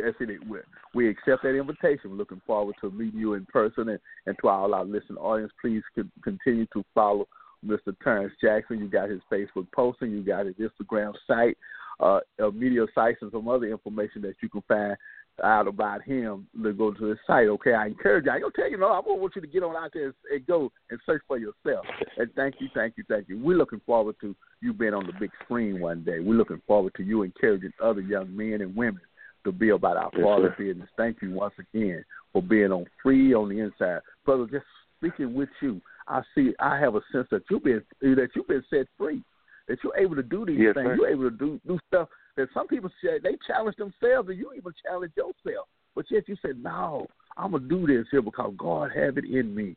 we 0.95 1.09
accept 1.09 1.43
that 1.43 1.57
invitation. 1.57 2.11
We're 2.11 2.17
looking 2.17 2.43
forward 2.47 2.75
to 2.81 2.91
meeting 2.91 3.21
you 3.21 3.35
in 3.35 3.47
person, 3.47 3.89
and, 3.91 4.01
and 4.27 4.37
to 4.43 4.49
all 4.49 4.75
our 4.75 4.85
listening 4.85 5.19
audience, 5.19 5.53
please 5.61 5.83
continue 6.23 6.67
to 6.73 6.85
follow 6.95 7.29
Mr. 7.65 7.97
Terrence 8.03 8.35
Jackson. 8.43 8.79
You 8.81 8.89
got 8.89 9.09
his 9.09 9.21
Facebook 9.33 9.67
posting, 9.75 10.11
you 10.11 10.23
got 10.23 10.47
his 10.47 10.57
Instagram 10.57 11.15
site 11.27 11.57
uh, 12.01 12.21
uh, 12.43 12.51
media 12.51 12.85
sites 12.95 13.19
and 13.23 13.33
some 13.33 13.49
other 13.49 13.67
information 13.67 14.23
that 14.23 14.35
you 14.43 14.49
can 14.49 14.63
find 14.69 14.97
out 15.45 15.69
about 15.69 16.03
him 16.03 16.47
to 16.63 16.73
go 16.73 16.93
to 16.93 17.05
his 17.07 17.19
site. 17.27 17.49
Okay, 17.49 17.75
I 17.75 17.87
encourage 17.87 18.25
you. 18.25 18.33
I 18.33 18.39
don't 18.39 18.55
tell 18.55 18.71
you 18.71 18.79
no. 18.79 18.87
I 18.87 19.01
want 19.05 19.35
you 19.37 19.43
to 19.43 19.47
get 19.47 19.63
on 19.63 19.77
out 19.77 19.91
there 19.93 20.15
and 20.33 20.47
go 20.47 20.73
and 20.91 20.99
search 21.05 21.23
for 21.29 21.39
yourself. 21.39 21.85
And 22.17 22.31
thank 22.35 22.57
you, 22.59 22.69
thank 22.75 22.95
you, 22.97 23.05
thank 23.09 23.29
you. 23.29 23.39
We're 23.39 23.59
looking 23.59 23.81
forward 23.85 24.17
to 24.23 24.35
you 24.61 24.73
being 24.73 24.95
on 24.95 25.07
the 25.07 25.13
big 25.19 25.31
screen 25.45 25.81
one 25.81 26.05
day. 26.05 26.21
We're 26.21 26.39
looking 26.39 26.63
forward 26.67 26.95
to 26.97 27.03
you 27.03 27.23
encouraging 27.23 27.73
other 27.83 28.01
young 28.01 28.35
men 28.35 28.61
and 28.63 28.75
women 28.75 29.01
to 29.45 29.53
be 29.53 29.71
about 29.71 29.97
our 29.97 30.11
yes, 30.15 30.23
Father's 30.23 30.55
business. 30.59 30.89
Thank 30.97 31.23
you 31.23 31.33
once 31.33 31.55
again 31.59 32.05
for 32.33 32.43
being 32.43 32.73
on 32.73 32.87
free 33.03 33.35
on 33.35 33.49
the 33.49 33.61
inside, 33.61 34.01
brother. 34.25 34.47
Just 34.51 34.65
speaking 34.99 35.35
with 35.35 35.49
you, 35.61 35.81
I 36.09 36.23
see. 36.35 36.53
I 36.61 36.79
have 36.79 36.95
a 36.95 37.01
sense 37.13 37.29
that 37.31 37.43
you've 37.51 37.65
been 37.65 37.83
that 38.01 38.29
you've 38.35 38.49
been 38.49 38.65
set 38.71 38.87
free. 38.99 39.23
That 39.69 39.79
you're 39.83 39.97
able 39.97 40.15
to 40.17 40.23
do 40.23 40.47
these 40.47 40.59
yes, 40.61 40.75
things. 40.75 40.87
Sir. 40.87 40.95
You're 40.97 41.09
able 41.09 41.31
to 41.31 41.37
do 41.37 41.61
do 41.67 41.79
stuff 41.89 42.09
that 42.37 42.49
some 42.55 42.69
people 42.69 42.91
say 43.03 43.19
they 43.23 43.37
challenge 43.47 43.77
themselves, 43.77 44.29
and 44.29 44.39
you 44.39 44.53
even 44.57 44.73
challenge 44.85 45.13
yourself. 45.17 45.67
But 45.95 46.07
yet 46.11 46.29
you 46.29 46.37
said, 46.43 46.63
"No, 46.63 47.07
I'm 47.37 47.53
gonna 47.53 47.69
do 47.69 47.87
this 47.87 48.07
here 48.11 48.23
because 48.23 48.55
God 48.57 48.93
have 48.95 49.19
it 49.19 49.25
in 49.25 49.55
me." 49.55 49.77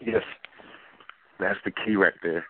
Yes, 0.00 0.22
that's 1.40 1.58
the 1.64 1.72
key 1.72 1.96
right 1.96 2.14
there. 2.22 2.44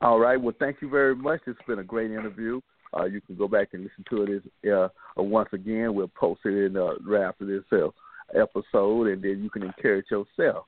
All 0.00 0.18
right. 0.18 0.40
Well, 0.40 0.54
thank 0.58 0.80
you 0.80 0.88
very 0.88 1.14
much. 1.14 1.40
It's 1.46 1.58
been 1.66 1.78
a 1.78 1.84
great 1.84 2.10
interview. 2.10 2.60
Uh, 2.96 3.04
you 3.04 3.20
can 3.20 3.36
go 3.36 3.46
back 3.46 3.68
and 3.72 3.84
listen 3.84 4.04
to 4.10 4.22
it 4.22 4.72
uh, 4.72 4.88
uh, 5.18 5.22
once 5.22 5.50
again. 5.52 5.94
We'll 5.94 6.08
post 6.08 6.40
it 6.44 6.66
in 6.66 6.76
uh, 6.76 6.94
right 7.06 7.28
after 7.28 7.44
this 7.44 7.64
uh, 7.72 7.88
episode, 8.34 9.08
and 9.08 9.22
then 9.22 9.42
you 9.42 9.50
can 9.50 9.62
encourage 9.62 10.06
yourself. 10.10 10.66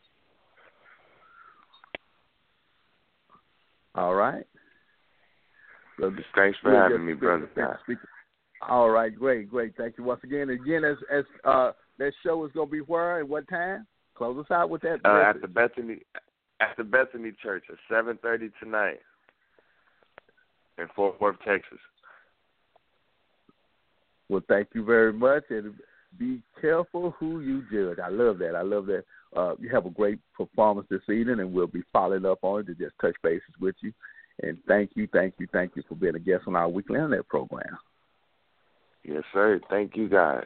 All 3.94 4.14
right. 4.14 4.46
So, 6.00 6.10
Thanks 6.34 6.58
for 6.62 6.74
having 6.74 7.04
me, 7.04 7.12
brother. 7.12 7.48
All 8.68 8.90
right, 8.90 9.14
great, 9.14 9.50
great. 9.50 9.74
Thank 9.76 9.98
you 9.98 10.04
once 10.04 10.20
again. 10.24 10.50
Again, 10.50 10.84
as 10.84 10.96
as 11.12 11.24
uh, 11.44 11.72
that 11.98 12.12
show 12.22 12.44
is 12.44 12.52
going 12.52 12.68
to 12.68 12.72
be 12.72 12.78
where 12.78 13.20
and 13.20 13.28
what 13.28 13.48
time? 13.48 13.86
Close 14.14 14.38
us 14.38 14.50
out 14.50 14.70
with 14.70 14.82
that. 14.82 15.00
Uh, 15.04 15.22
at 15.28 15.40
the 15.40 15.48
Bethany 15.48 16.00
at 16.60 16.76
the 16.76 16.84
Bethany 16.84 17.32
Church 17.42 17.64
at 17.70 17.76
seven 17.90 18.18
thirty 18.22 18.50
tonight 18.62 19.00
in 20.78 20.86
Fort 20.94 21.20
Worth, 21.20 21.36
Texas. 21.44 21.78
Well, 24.28 24.42
thank 24.48 24.68
you 24.74 24.84
very 24.84 25.12
much, 25.12 25.44
and 25.50 25.74
be 26.18 26.42
careful 26.60 27.14
who 27.18 27.40
you 27.40 27.62
judge. 27.70 27.98
I 28.02 28.08
love 28.08 28.38
that. 28.38 28.54
I 28.54 28.62
love 28.62 28.86
that. 28.86 29.04
Uh, 29.34 29.54
you 29.58 29.68
have 29.70 29.86
a 29.86 29.90
great 29.90 30.18
performance 30.34 30.86
this 30.90 31.02
evening, 31.08 31.40
and 31.40 31.52
we'll 31.52 31.66
be 31.66 31.82
following 31.92 32.26
up 32.26 32.38
on 32.42 32.60
it 32.60 32.66
to 32.66 32.74
just 32.74 32.94
touch 33.00 33.14
bases 33.22 33.42
with 33.60 33.74
you. 33.80 33.92
And 34.42 34.58
thank 34.66 34.90
you, 34.94 35.08
thank 35.12 35.34
you, 35.38 35.46
thank 35.52 35.72
you 35.76 35.82
for 35.88 35.94
being 35.94 36.14
a 36.14 36.18
guest 36.18 36.44
on 36.46 36.56
our 36.56 36.68
weekly 36.68 36.96
internet 36.96 37.28
program. 37.28 37.78
Yes, 39.04 39.22
sir. 39.32 39.60
Thank 39.68 39.96
you, 39.96 40.08
guys. 40.08 40.44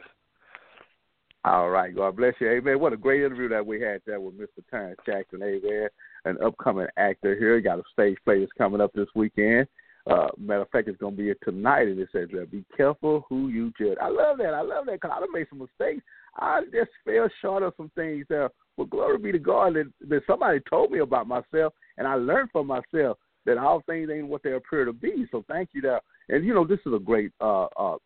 All 1.45 1.69
right. 1.69 1.95
God 1.95 2.17
bless 2.17 2.33
you. 2.39 2.49
Amen. 2.49 2.79
What 2.79 2.93
a 2.93 2.97
great 2.97 3.23
interview 3.23 3.47
that 3.49 3.65
we 3.65 3.79
had 3.79 4.01
there 4.05 4.19
with 4.19 4.37
Mr. 4.37 4.67
Terrence 4.69 4.99
Jackson. 5.05 5.41
Amen. 5.41 5.87
An 6.25 6.37
upcoming 6.43 6.87
actor 6.97 7.37
here. 7.37 7.55
He 7.55 7.61
got 7.61 7.79
a 7.79 7.83
stage 7.93 8.17
play 8.25 8.39
that's 8.39 8.51
coming 8.57 8.81
up 8.81 8.91
this 8.93 9.07
weekend. 9.15 9.67
Uh, 10.09 10.27
matter 10.37 10.61
of 10.61 10.69
fact, 10.69 10.87
it's 10.87 10.97
going 10.97 11.15
to 11.15 11.21
be 11.21 11.33
tonight, 11.43 11.87
and 11.87 11.99
it 11.99 12.09
says, 12.11 12.29
uh, 12.33 12.45
"Be 12.45 12.63
careful 12.75 13.25
who 13.27 13.49
you 13.49 13.71
judge." 13.79 13.97
I 14.01 14.07
love 14.07 14.37
that. 14.37 14.53
I 14.53 14.61
love 14.61 14.85
that 14.85 14.93
because 15.01 15.11
I 15.13 15.19
done 15.19 15.31
made 15.33 15.47
some 15.49 15.59
mistakes. 15.59 16.03
I 16.37 16.61
just 16.71 16.91
fell 17.03 17.29
short 17.41 17.63
of 17.63 17.73
some 17.75 17.91
things 17.95 18.25
there. 18.29 18.49
But 18.77 18.89
glory 18.89 19.17
be 19.17 19.31
to 19.31 19.39
God 19.39 19.75
that, 19.75 19.91
that 20.07 20.21
somebody 20.27 20.59
told 20.69 20.91
me 20.91 20.99
about 20.99 21.27
myself, 21.27 21.73
and 21.97 22.07
I 22.07 22.15
learned 22.15 22.49
from 22.51 22.67
myself 22.67 23.17
that 23.45 23.57
all 23.57 23.81
things 23.87 24.09
ain't 24.13 24.27
what 24.27 24.43
they 24.43 24.53
appear 24.53 24.85
to 24.85 24.93
be. 24.93 25.25
So 25.31 25.43
thank 25.47 25.69
you 25.73 25.81
there. 25.81 26.01
And 26.29 26.45
you 26.45 26.53
know, 26.53 26.65
this 26.65 26.79
is 26.85 26.93
a 26.93 26.99
great 26.99 27.31
uh, 27.41 27.65
uh, 27.77 27.97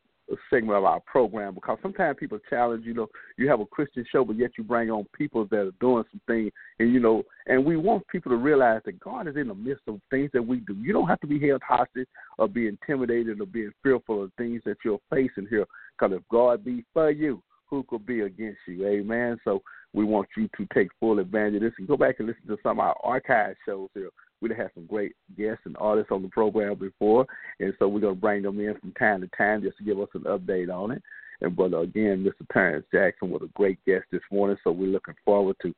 segment 0.49 0.77
of 0.77 0.85
our 0.85 0.99
program 1.01 1.53
because 1.53 1.77
sometimes 1.81 2.17
people 2.19 2.39
challenge, 2.49 2.85
you 2.85 2.93
know, 2.93 3.07
you 3.37 3.49
have 3.49 3.59
a 3.59 3.65
Christian 3.65 4.05
show, 4.11 4.23
but 4.23 4.37
yet 4.37 4.51
you 4.57 4.63
bring 4.63 4.89
on 4.89 5.05
people 5.17 5.45
that 5.51 5.59
are 5.59 5.71
doing 5.79 6.03
some 6.11 6.21
things, 6.27 6.51
and 6.79 6.93
you 6.93 6.99
know, 6.99 7.23
and 7.47 7.65
we 7.65 7.75
want 7.75 8.07
people 8.07 8.31
to 8.31 8.37
realize 8.37 8.81
that 8.85 8.99
God 8.99 9.27
is 9.27 9.35
in 9.35 9.47
the 9.47 9.55
midst 9.55 9.83
of 9.87 9.99
things 10.09 10.29
that 10.33 10.45
we 10.45 10.57
do. 10.57 10.75
You 10.75 10.93
don't 10.93 11.07
have 11.07 11.19
to 11.21 11.27
be 11.27 11.45
held 11.45 11.61
hostage 11.67 12.07
or 12.37 12.47
be 12.47 12.67
intimidated 12.67 13.41
or 13.41 13.45
being 13.45 13.71
fearful 13.83 14.23
of 14.23 14.31
things 14.37 14.61
that 14.65 14.77
you're 14.85 14.99
facing 15.09 15.47
here, 15.49 15.65
because 15.97 16.15
if 16.15 16.21
God 16.29 16.63
be 16.63 16.85
for 16.93 17.11
you, 17.11 17.41
who 17.67 17.83
could 17.83 18.05
be 18.05 18.21
against 18.21 18.59
you? 18.67 18.85
Amen. 18.85 19.39
So 19.43 19.61
we 19.93 20.05
want 20.05 20.27
you 20.37 20.49
to 20.57 20.67
take 20.73 20.89
full 20.99 21.19
advantage 21.19 21.55
of 21.55 21.61
this 21.61 21.73
and 21.77 21.87
go 21.87 21.97
back 21.97 22.15
and 22.19 22.27
listen 22.27 22.47
to 22.47 22.57
some 22.63 22.79
of 22.79 22.85
our 22.85 22.97
archive 23.03 23.55
shows 23.65 23.89
here. 23.93 24.09
We've 24.41 24.55
had 24.55 24.71
some 24.73 24.85
great 24.87 25.13
guests 25.37 25.61
and 25.65 25.75
artists 25.79 26.11
on 26.11 26.23
the 26.23 26.29
program 26.29 26.75
before, 26.75 27.27
and 27.59 27.73
so 27.77 27.87
we're 27.87 27.99
going 27.99 28.15
to 28.15 28.21
bring 28.21 28.41
them 28.41 28.59
in 28.59 28.75
from 28.79 28.93
time 28.93 29.21
to 29.21 29.29
time 29.37 29.61
just 29.61 29.77
to 29.77 29.83
give 29.83 29.99
us 29.99 30.09
an 30.15 30.21
update 30.21 30.73
on 30.73 30.91
it. 30.91 31.03
And 31.41 31.55
but 31.55 31.73
again, 31.73 32.23
Mr. 32.23 32.47
Terrence 32.51 32.85
Jackson 32.91 33.29
was 33.29 33.41
a 33.43 33.51
great 33.53 33.77
guest 33.85 34.05
this 34.11 34.21
morning, 34.31 34.57
so 34.63 34.71
we're 34.71 34.87
looking 34.87 35.15
forward 35.25 35.55
to 35.61 35.73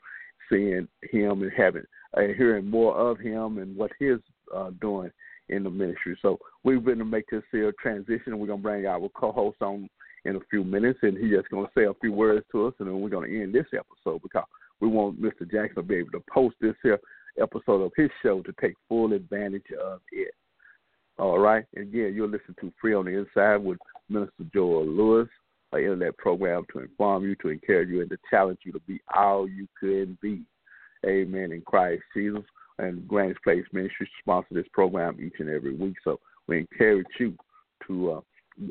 seeing 0.49 0.87
him 1.11 1.41
and 1.41 1.51
having 1.55 1.83
uh, 2.15 2.21
hearing 2.37 2.69
more 2.69 2.95
of 2.95 3.19
him 3.19 3.57
and 3.57 3.75
what 3.75 3.91
he's 3.99 4.19
uh, 4.55 4.71
doing 4.81 5.11
in 5.49 5.63
the 5.63 5.69
ministry. 5.69 6.17
So 6.21 6.39
we're 6.63 6.79
going 6.79 6.99
to 6.99 7.05
make 7.05 7.25
this 7.29 7.43
here 7.51 7.73
transition. 7.81 8.39
We're 8.39 8.47
going 8.47 8.59
to 8.59 8.63
bring 8.63 8.85
our 8.85 9.09
co-host 9.09 9.61
on 9.61 9.89
in 10.25 10.35
a 10.35 10.39
few 10.49 10.63
minutes, 10.63 10.99
and 11.01 11.17
he's 11.17 11.31
just 11.31 11.49
going 11.49 11.65
to 11.65 11.71
say 11.77 11.85
a 11.85 11.93
few 12.01 12.13
words 12.13 12.45
to 12.51 12.67
us, 12.67 12.73
and 12.79 12.87
then 12.87 12.99
we're 12.99 13.09
going 13.09 13.29
to 13.29 13.41
end 13.41 13.53
this 13.53 13.65
episode 13.73 14.21
because 14.21 14.45
we 14.79 14.87
want 14.87 15.21
Mr. 15.21 15.49
Jackson 15.49 15.75
to 15.75 15.83
be 15.83 15.95
able 15.95 16.11
to 16.11 16.23
post 16.31 16.55
this 16.61 16.75
here 16.81 16.99
episode 17.41 17.81
of 17.81 17.91
his 17.95 18.09
show 18.21 18.41
to 18.41 18.53
take 18.61 18.73
full 18.87 19.13
advantage 19.13 19.65
of 19.83 19.99
it. 20.11 20.33
All 21.17 21.39
right. 21.39 21.65
Again, 21.75 22.13
you're 22.15 22.27
listening 22.27 22.55
to 22.61 22.73
Free 22.79 22.93
on 22.93 23.05
the 23.05 23.11
Inside 23.11 23.57
with 23.57 23.77
Minister 24.09 24.45
Joel 24.53 24.85
Lewis, 24.85 25.29
an 25.71 25.79
internet 25.79 26.17
program 26.17 26.63
to 26.73 26.79
inform 26.79 27.23
you, 27.23 27.35
to 27.41 27.49
encourage 27.49 27.89
you, 27.89 28.01
and 28.01 28.09
to 28.09 28.17
challenge 28.29 28.59
you 28.65 28.71
to 28.71 28.79
be 28.81 28.99
all 29.15 29.47
you 29.47 29.67
can 29.79 30.17
be. 30.21 30.41
Amen. 31.05 31.51
In 31.51 31.61
Christ 31.61 32.03
Jesus. 32.15 32.43
And 32.79 33.07
Granny's 33.07 33.35
Place 33.43 33.65
Ministry 33.71 34.09
sponsor 34.19 34.55
this 34.55 34.65
program 34.73 35.17
each 35.21 35.35
and 35.39 35.49
every 35.49 35.75
week. 35.75 35.95
So 36.03 36.19
we 36.47 36.59
encourage 36.59 37.05
you 37.19 37.35
to 37.87 38.11
uh, 38.13 38.21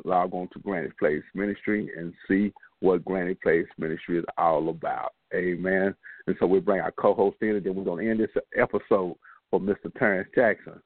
log 0.04 0.34
on 0.34 0.48
to 0.52 0.58
Granny's 0.60 0.92
Place 0.98 1.22
Ministry 1.34 1.90
and 1.96 2.12
see 2.28 2.52
what 2.80 3.04
Granny 3.04 3.34
Place 3.34 3.66
Ministry 3.78 4.18
is 4.18 4.24
all 4.38 4.68
about. 4.68 5.12
Amen. 5.34 5.94
And 6.26 6.36
so 6.38 6.46
we 6.46 6.60
bring 6.60 6.80
our 6.80 6.92
co-host 6.92 7.36
in, 7.40 7.56
and 7.56 7.64
then 7.64 7.74
we're 7.74 7.84
going 7.84 8.04
to 8.04 8.10
end 8.10 8.20
this 8.20 8.42
episode 8.58 9.16
for 9.50 9.60
Mr. 9.60 9.92
Terrence 9.98 10.28
Jackson. 10.34 10.80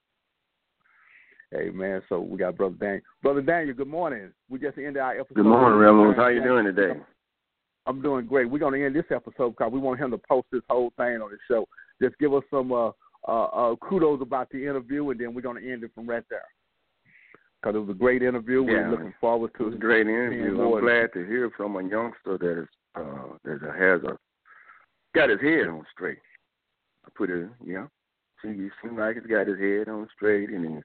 Amen. 1.54 2.02
So 2.08 2.20
we 2.20 2.38
got 2.38 2.56
Brother 2.56 2.74
Daniel. 2.78 3.02
Brother 3.22 3.42
Daniel, 3.42 3.74
good 3.74 3.88
morning. 3.88 4.32
We 4.48 4.58
just 4.58 4.78
ended 4.78 4.98
our 4.98 5.12
episode. 5.12 5.36
Good 5.36 5.44
morning, 5.44 5.78
Reverend. 5.78 6.16
How 6.16 6.28
you 6.28 6.42
doing 6.42 6.64
today? 6.64 7.00
I'm 7.86 8.02
doing 8.02 8.26
great. 8.26 8.50
We're 8.50 8.58
going 8.58 8.78
to 8.78 8.84
end 8.84 8.96
this 8.96 9.04
episode 9.14 9.50
because 9.50 9.72
we 9.72 9.78
want 9.78 10.00
him 10.00 10.10
to 10.10 10.18
post 10.18 10.48
this 10.50 10.62
whole 10.68 10.92
thing 10.96 11.20
on 11.22 11.30
the 11.30 11.38
show. 11.48 11.66
Just 12.02 12.18
give 12.18 12.34
us 12.34 12.42
some 12.50 12.72
uh, 12.72 12.90
uh, 13.28 13.44
uh, 13.44 13.76
kudos 13.76 14.20
about 14.20 14.50
the 14.50 14.62
interview, 14.62 15.08
and 15.10 15.20
then 15.20 15.34
we're 15.34 15.40
going 15.40 15.62
to 15.62 15.72
end 15.72 15.84
it 15.84 15.92
from 15.94 16.08
right 16.08 16.24
there. 16.28 16.44
Because 17.66 17.78
it 17.78 17.86
was 17.88 17.96
a 17.96 17.98
great 17.98 18.22
interview. 18.22 18.64
Yeah, 18.64 18.72
we're 18.72 18.90
looking 18.92 19.14
forward 19.20 19.50
to 19.58 19.64
it. 19.64 19.66
Was 19.66 19.74
a 19.74 19.78
great 19.78 20.06
interview. 20.06 20.62
I'm 20.62 20.80
glad 20.80 21.12
to 21.14 21.26
hear 21.26 21.50
from 21.56 21.74
a 21.74 21.82
youngster 21.82 22.38
that 22.38 22.62
is 22.62 22.68
uh, 22.94 23.36
that 23.44 23.60
has 23.76 24.02
a 24.04 24.16
got 25.16 25.30
his 25.30 25.40
head 25.40 25.66
on 25.66 25.84
straight. 25.90 26.20
I 27.04 27.08
put 27.16 27.28
it, 27.28 27.48
know, 27.74 27.88
see, 28.40 28.50
he 28.50 28.68
seems 28.80 28.96
like 28.96 29.16
he's 29.16 29.26
got 29.26 29.48
his 29.48 29.58
head 29.58 29.88
on 29.88 30.06
straight, 30.14 30.48
and 30.50 30.80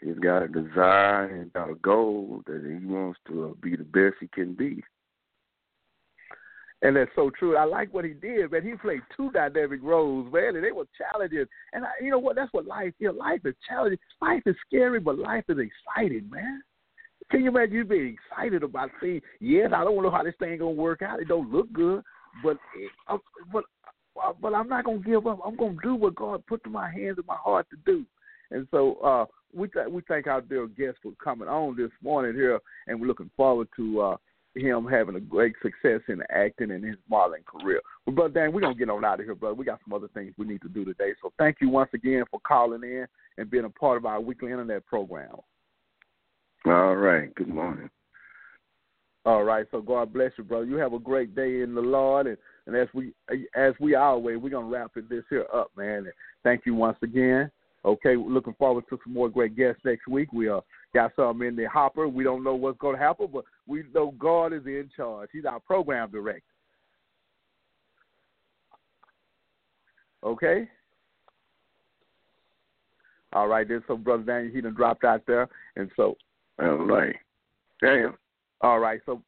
he, 0.00 0.06
he's 0.08 0.18
got 0.18 0.42
a 0.42 0.48
desire 0.48 1.26
and 1.26 1.52
got 1.52 1.70
a 1.70 1.76
goal 1.76 2.42
that 2.46 2.60
he 2.60 2.84
wants 2.84 3.20
to 3.28 3.56
be 3.62 3.76
the 3.76 3.84
best 3.84 4.16
he 4.18 4.26
can 4.26 4.54
be. 4.54 4.82
And 6.82 6.96
that's 6.96 7.10
so 7.14 7.30
true. 7.38 7.56
I 7.58 7.64
like 7.64 7.92
what 7.92 8.06
he 8.06 8.12
did, 8.14 8.52
man. 8.52 8.62
He 8.62 8.72
played 8.74 9.02
two 9.14 9.30
dynamic 9.32 9.80
roles, 9.82 10.32
man, 10.32 10.56
and 10.56 10.64
they 10.64 10.72
were 10.72 10.86
challenging. 10.96 11.44
And 11.74 11.84
I, 11.84 11.90
you 12.02 12.10
know 12.10 12.18
what? 12.18 12.36
That's 12.36 12.52
what 12.52 12.66
life. 12.66 12.94
You 12.98 13.08
know, 13.08 13.14
life 13.14 13.40
is 13.44 13.54
challenging. 13.68 13.98
Life 14.22 14.42
is 14.46 14.56
scary, 14.66 14.98
but 14.98 15.18
life 15.18 15.44
is 15.48 15.58
exciting, 15.58 16.30
man. 16.30 16.62
Can 17.30 17.42
you 17.42 17.50
imagine 17.50 17.74
you 17.74 17.84
being 17.84 18.16
excited 18.16 18.62
about 18.62 18.90
things? 19.00 19.22
Yes, 19.40 19.70
I 19.74 19.84
don't 19.84 20.02
know 20.02 20.10
how 20.10 20.22
this 20.22 20.34
thing 20.38 20.58
gonna 20.58 20.70
work 20.70 21.02
out. 21.02 21.20
It 21.20 21.28
don't 21.28 21.52
look 21.52 21.70
good, 21.72 22.02
but 22.42 22.56
it, 22.76 22.90
uh, 23.08 23.18
but 23.52 23.64
uh, 24.22 24.32
but 24.40 24.54
I'm 24.54 24.68
not 24.68 24.84
gonna 24.84 24.98
give 24.98 25.26
up. 25.26 25.38
I'm 25.44 25.56
gonna 25.56 25.76
do 25.82 25.94
what 25.94 26.14
God 26.14 26.44
put 26.46 26.64
to 26.64 26.70
my 26.70 26.90
hands 26.90 27.18
and 27.18 27.26
my 27.26 27.36
heart 27.36 27.66
to 27.70 27.76
do. 27.84 28.04
And 28.50 28.66
so 28.70 28.94
uh, 28.96 29.26
we 29.54 29.68
th- 29.68 29.88
we 29.88 30.02
thank 30.08 30.26
our 30.26 30.40
dear 30.40 30.66
guest 30.66 30.98
for 31.02 31.12
coming 31.22 31.48
on 31.48 31.76
this 31.76 31.90
morning 32.02 32.34
here, 32.34 32.58
and 32.86 33.00
we're 33.00 33.06
looking 33.06 33.30
forward 33.36 33.68
to 33.76 34.00
uh, 34.00 34.16
him 34.54 34.86
having 34.86 35.16
a 35.16 35.20
great 35.20 35.54
success 35.62 36.00
in 36.08 36.22
acting 36.30 36.72
and 36.72 36.84
his 36.84 36.96
modeling 37.08 37.44
career. 37.44 37.80
But 38.04 38.14
brother 38.14 38.34
Dan, 38.34 38.52
we're 38.52 38.60
gonna 38.60 38.74
get 38.74 38.90
on 38.90 39.04
out 39.04 39.20
of 39.20 39.26
here, 39.26 39.34
brother. 39.34 39.54
We 39.54 39.64
got 39.64 39.80
some 39.84 39.94
other 39.94 40.08
things 40.08 40.34
we 40.36 40.46
need 40.46 40.62
to 40.62 40.68
do 40.68 40.84
today. 40.84 41.12
So 41.22 41.32
thank 41.38 41.58
you 41.60 41.68
once 41.68 41.90
again 41.94 42.24
for 42.30 42.40
calling 42.40 42.82
in 42.82 43.06
and 43.38 43.50
being 43.50 43.64
a 43.64 43.70
part 43.70 43.96
of 43.96 44.06
our 44.06 44.20
weekly 44.20 44.50
internet 44.50 44.84
program. 44.86 45.36
All 46.66 46.96
right. 46.96 47.34
Good 47.34 47.48
morning. 47.48 47.88
All 49.24 49.44
right. 49.44 49.66
So 49.70 49.80
God 49.80 50.12
bless 50.12 50.32
you, 50.36 50.44
brother. 50.44 50.64
You 50.64 50.76
have 50.76 50.92
a 50.92 50.98
great 50.98 51.34
day 51.34 51.60
in 51.62 51.74
the 51.74 51.80
Lord, 51.80 52.26
and, 52.26 52.36
and 52.66 52.76
as 52.76 52.88
we 52.92 53.12
as 53.54 53.74
we 53.80 53.94
always, 53.94 54.38
we're 54.38 54.50
gonna 54.50 54.66
wrap 54.66 54.92
it 54.96 55.08
this 55.08 55.24
here 55.30 55.46
up, 55.54 55.70
man. 55.76 55.98
And 55.98 56.12
thank 56.42 56.66
you 56.66 56.74
once 56.74 56.98
again. 57.02 57.50
Okay, 57.84 58.14
looking 58.16 58.54
forward 58.54 58.84
to 58.90 58.98
some 59.04 59.14
more 59.14 59.30
great 59.30 59.56
guests 59.56 59.80
next 59.84 60.06
week. 60.06 60.32
We 60.32 60.48
are 60.48 60.62
got 60.94 61.12
something 61.16 61.46
in 61.46 61.56
the 61.56 61.64
hopper. 61.64 62.08
We 62.08 62.24
don't 62.24 62.44
know 62.44 62.54
what's 62.54 62.78
going 62.78 62.96
to 62.96 63.02
happen, 63.02 63.28
but 63.32 63.44
we 63.66 63.84
know 63.94 64.14
God 64.18 64.52
is 64.52 64.66
in 64.66 64.90
charge. 64.96 65.30
He's 65.32 65.44
our 65.44 65.60
program 65.60 66.10
director. 66.10 66.42
Okay? 70.24 70.68
All 73.32 73.46
right, 73.46 73.66
there's 73.66 73.82
some 73.86 74.02
brother 74.02 74.24
Daniel. 74.24 74.52
He 74.52 74.60
done 74.60 74.74
dropped 74.74 75.04
out 75.04 75.22
there, 75.26 75.48
and 75.76 75.90
so. 75.96 76.16
All 76.60 76.76
right. 76.78 77.14
Damn. 77.80 78.16
All 78.60 78.80
right, 78.80 79.00
so 79.06 79.22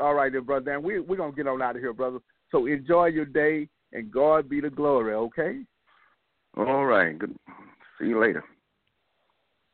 all 0.00 0.14
right 0.14 0.32
then, 0.32 0.44
brother 0.44 0.64
Dan. 0.64 0.82
We 0.82 1.00
we're 1.00 1.16
gonna 1.16 1.32
get 1.32 1.46
on 1.46 1.62
out 1.62 1.76
of 1.76 1.82
here, 1.82 1.92
brother. 1.92 2.18
So 2.50 2.66
enjoy 2.66 3.06
your 3.06 3.24
day, 3.24 3.68
and 3.92 4.10
God 4.10 4.48
be 4.48 4.60
the 4.60 4.70
glory. 4.70 5.14
Okay. 5.14 5.62
All 6.56 6.84
right. 6.84 7.18
Good. 7.18 7.34
See 7.98 8.06
you 8.06 8.20
later. 8.20 8.44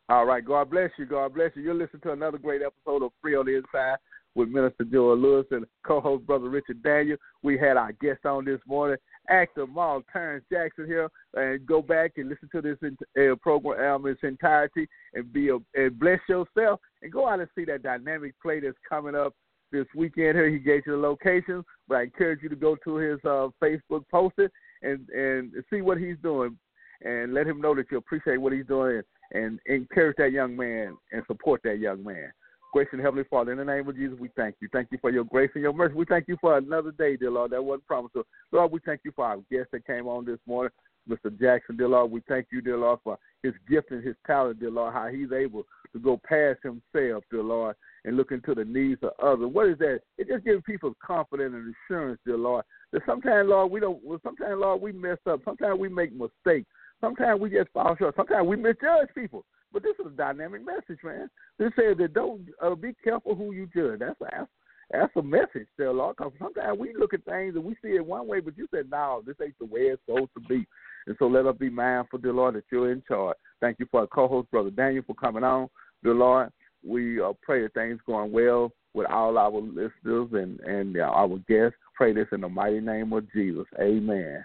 All 0.09 0.27
right. 0.27 0.45
God 0.45 0.71
bless 0.71 0.91
you. 0.99 1.07
God 1.07 1.35
bless 1.35 1.53
you. 1.55 1.63
You're 1.63 1.75
listening 1.75 2.03
to 2.03 2.13
another 2.13 2.39
great 2.39 2.61
episode 2.63 3.05
of 3.05 3.13
Free 3.21 3.37
on 3.37 3.47
the 3.47 3.57
Inside 3.57 3.97
with 4.35 4.49
Minister 4.49 4.85
Joel 4.85 5.17
Lewis 5.17 5.47
and 5.51 5.65
co-host 5.87 6.27
Brother 6.27 6.49
Richard 6.49 6.83
Daniel. 6.83 7.17
We 7.43 7.59
had 7.59 7.77
our 7.77 7.93
guest 7.93 8.25
on 8.25 8.45
this 8.45 8.61
morning, 8.67 8.97
actor 9.29 9.67
Mark 9.67 10.05
Terrence 10.13 10.45
Jackson 10.51 10.87
here, 10.87 11.09
and 11.35 11.65
go 11.67 11.83
back 11.83 12.13
and 12.17 12.29
listen 12.29 12.49
to 12.53 12.63
this 12.63 12.79
uh, 12.83 13.37
program 13.37 14.07
in 14.07 14.13
its 14.13 14.23
entirety 14.23 14.89
and 15.15 15.33
be 15.33 15.51
a, 15.51 15.59
and 15.75 15.99
bless 15.99 16.21
yourself 16.29 16.81
and 17.03 17.13
go 17.13 17.29
out 17.29 17.41
and 17.41 17.49
see 17.55 17.65
that 17.67 17.83
dynamic 17.83 18.35
play 18.43 18.61
that's 18.61 18.77
coming 18.89 19.15
up 19.15 19.35
this 19.71 19.87
weekend 19.95 20.37
here. 20.37 20.51
He 20.51 20.59
gave 20.59 20.83
you 20.87 20.93
the 20.93 20.99
location, 20.99 21.65
but 21.89 21.99
I 21.99 22.03
encourage 22.03 22.43
you 22.43 22.49
to 22.49 22.57
go 22.57 22.77
to 22.85 22.97
his 22.97 23.19
uh, 23.25 23.49
Facebook 23.63 24.05
post 24.11 24.35
it 24.39 24.51
and 24.83 25.09
and 25.11 25.53
see 25.71 25.81
what 25.81 25.99
he's 25.99 26.17
doing 26.23 26.59
and 27.05 27.35
let 27.35 27.47
him 27.47 27.61
know 27.61 27.75
that 27.75 27.87
you 27.91 27.99
appreciate 27.99 28.41
what 28.41 28.53
he's 28.53 28.67
doing 28.67 29.03
and, 29.33 29.59
and 29.67 29.83
encourage 29.83 30.17
that 30.19 30.33
young 30.33 30.57
man 30.57 30.97
and 31.13 31.23
support 31.27 31.61
that 31.65 31.79
young 31.79 32.03
man. 32.05 32.33
Gracious 32.73 33.01
Heavenly 33.03 33.25
Father, 33.29 33.53
in 33.53 33.59
the 33.59 33.65
name 33.65 33.87
of 33.87 33.97
Jesus, 33.97 34.19
we 34.19 34.31
thank 34.35 34.57
you. 34.61 34.69
Thank 34.73 34.89
you 34.91 34.99
for 34.99 35.11
your 35.11 35.25
grace 35.25 35.51
and 35.55 35.63
your 35.63 35.75
mercy. 35.75 35.95
We 35.95 36.07
thank 36.07 36.27
you 36.27 36.39
for 36.41 36.57
another 36.57 36.91
day, 36.91 37.17
dear 37.17 37.31
Lord, 37.31 37.51
that 37.51 37.63
wasn't 37.63 37.87
promised. 37.87 38.15
So, 38.15 38.25
Lord, 38.51 38.73
we 38.73 38.81
thank 38.85 39.03
you 39.05 39.13
for 39.15 39.27
our 39.27 39.37
guest 39.51 39.69
that 39.73 39.87
came 39.87 40.07
on 40.07 40.25
this 40.25 40.39
morning, 40.47 40.73
Mr. 41.07 41.39
Jackson, 41.39 41.77
dear 41.77 41.89
Lord. 41.89 42.11
We 42.11 42.23
thank 42.27 42.47
you, 42.51 42.63
dear 42.63 42.79
Lord, 42.79 43.01
for 43.05 43.19
his 43.43 43.53
gift 43.69 43.91
and 43.91 44.03
his 44.03 44.17
talent, 44.27 44.59
dear 44.59 44.71
Lord, 44.71 44.95
how 44.95 45.09
he's 45.09 45.33
able 45.33 45.65
to 45.93 45.99
go 45.99 46.19
past 46.27 46.61
himself, 46.63 47.25
dear 47.31 47.43
Lord, 47.43 47.77
and 48.07 48.17
look 48.17 48.33
into 48.33 48.55
the 48.55 48.65
needs 48.65 49.03
of 49.03 49.11
others. 49.23 49.51
What 49.53 49.69
is 49.69 49.77
that? 49.79 50.01
It 50.17 50.29
just 50.29 50.45
gives 50.45 50.63
people 50.65 50.95
confidence 51.05 51.53
and 51.55 51.75
assurance, 51.91 52.21
dear 52.25 52.39
Lord. 52.39 52.65
That 52.93 53.03
sometimes, 53.05 53.51
Lord, 53.51 53.71
we 53.71 53.81
don't. 53.81 54.01
Sometimes, 54.23 54.59
Lord, 54.59 54.81
we 54.81 54.93
mess 54.93 55.19
up. 55.29 55.41
Sometimes 55.45 55.79
we 55.79 55.91
make 55.91 56.13
mistakes. 56.13 56.69
Sometimes 57.03 57.41
we 57.41 57.51
just 57.51 57.69
fall 57.73 57.97
short. 57.99 58.15
Sometimes 58.17 58.47
we 58.47 58.57
misjudge 58.57 59.09
people. 59.15 59.45
But 59.73 59.83
this 59.83 59.97
is 59.99 60.07
a 60.07 60.17
dynamic 60.17 60.65
message, 60.65 61.03
man. 61.03 61.29
This 61.59 61.73
says 61.77 61.97
that 61.99 62.15
don't 62.15 62.47
uh, 62.63 62.75
be 62.75 62.95
careful 63.03 63.35
who 63.35 63.53
you 63.53 63.69
judge. 63.75 63.99
That's 63.99 64.21
a, 64.21 64.47
that's 64.91 65.13
a 65.17 65.23
message 65.23 65.67
there, 65.77 65.93
Lord. 65.93 66.17
Because 66.17 66.33
sometimes 66.39 66.79
we 66.79 66.95
look 66.95 67.13
at 67.13 67.25
things 67.25 67.57
and 67.57 67.65
we 67.65 67.75
see 67.83 67.97
it 67.97 68.07
one 68.07 68.29
way, 68.29 68.41
but 68.41 68.57
you 68.57 68.69
said, 68.71 68.89
no, 68.91 69.23
this 69.27 69.37
ain't 69.43 69.59
the 69.59 69.65
way 69.65 69.81
it's 69.81 70.03
supposed 70.07 70.31
to 70.35 70.41
be. 70.41 70.65
And 71.07 71.17
so 71.19 71.27
let 71.27 71.47
us 71.47 71.57
be 71.59 71.71
mindful, 71.71 72.21
dear 72.21 72.33
Lord, 72.33 72.55
that 72.55 72.65
you're 72.71 72.93
in 72.93 73.03
charge. 73.09 73.37
Thank 73.61 73.81
you 73.81 73.87
for 73.91 74.03
our 74.03 74.07
co-host, 74.07 74.51
Brother 74.53 74.71
Daniel, 74.71 75.03
for 75.05 75.15
coming 75.15 75.43
on, 75.43 75.69
dear 76.05 76.15
Lord. 76.15 76.51
We 76.85 77.21
uh, 77.21 77.33
pray 77.43 77.63
that 77.63 77.75
things 77.75 78.01
going 78.07 78.31
well 78.31 78.71
with 78.95 79.11
all 79.11 79.39
our 79.39 79.51
listeners 79.51 80.29
and, 80.33 80.61
and 80.61 80.99
uh, 80.99 81.03
our 81.03 81.39
guests. 81.49 81.79
Pray 81.97 82.13
this 82.13 82.29
in 82.33 82.43
the 82.43 82.49
mighty 82.49 82.81
name 82.81 83.13
of 83.13 83.31
Jesus. 83.33 83.67
Amen. 83.81 84.45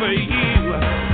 For 0.00 0.12
you. 0.12 1.09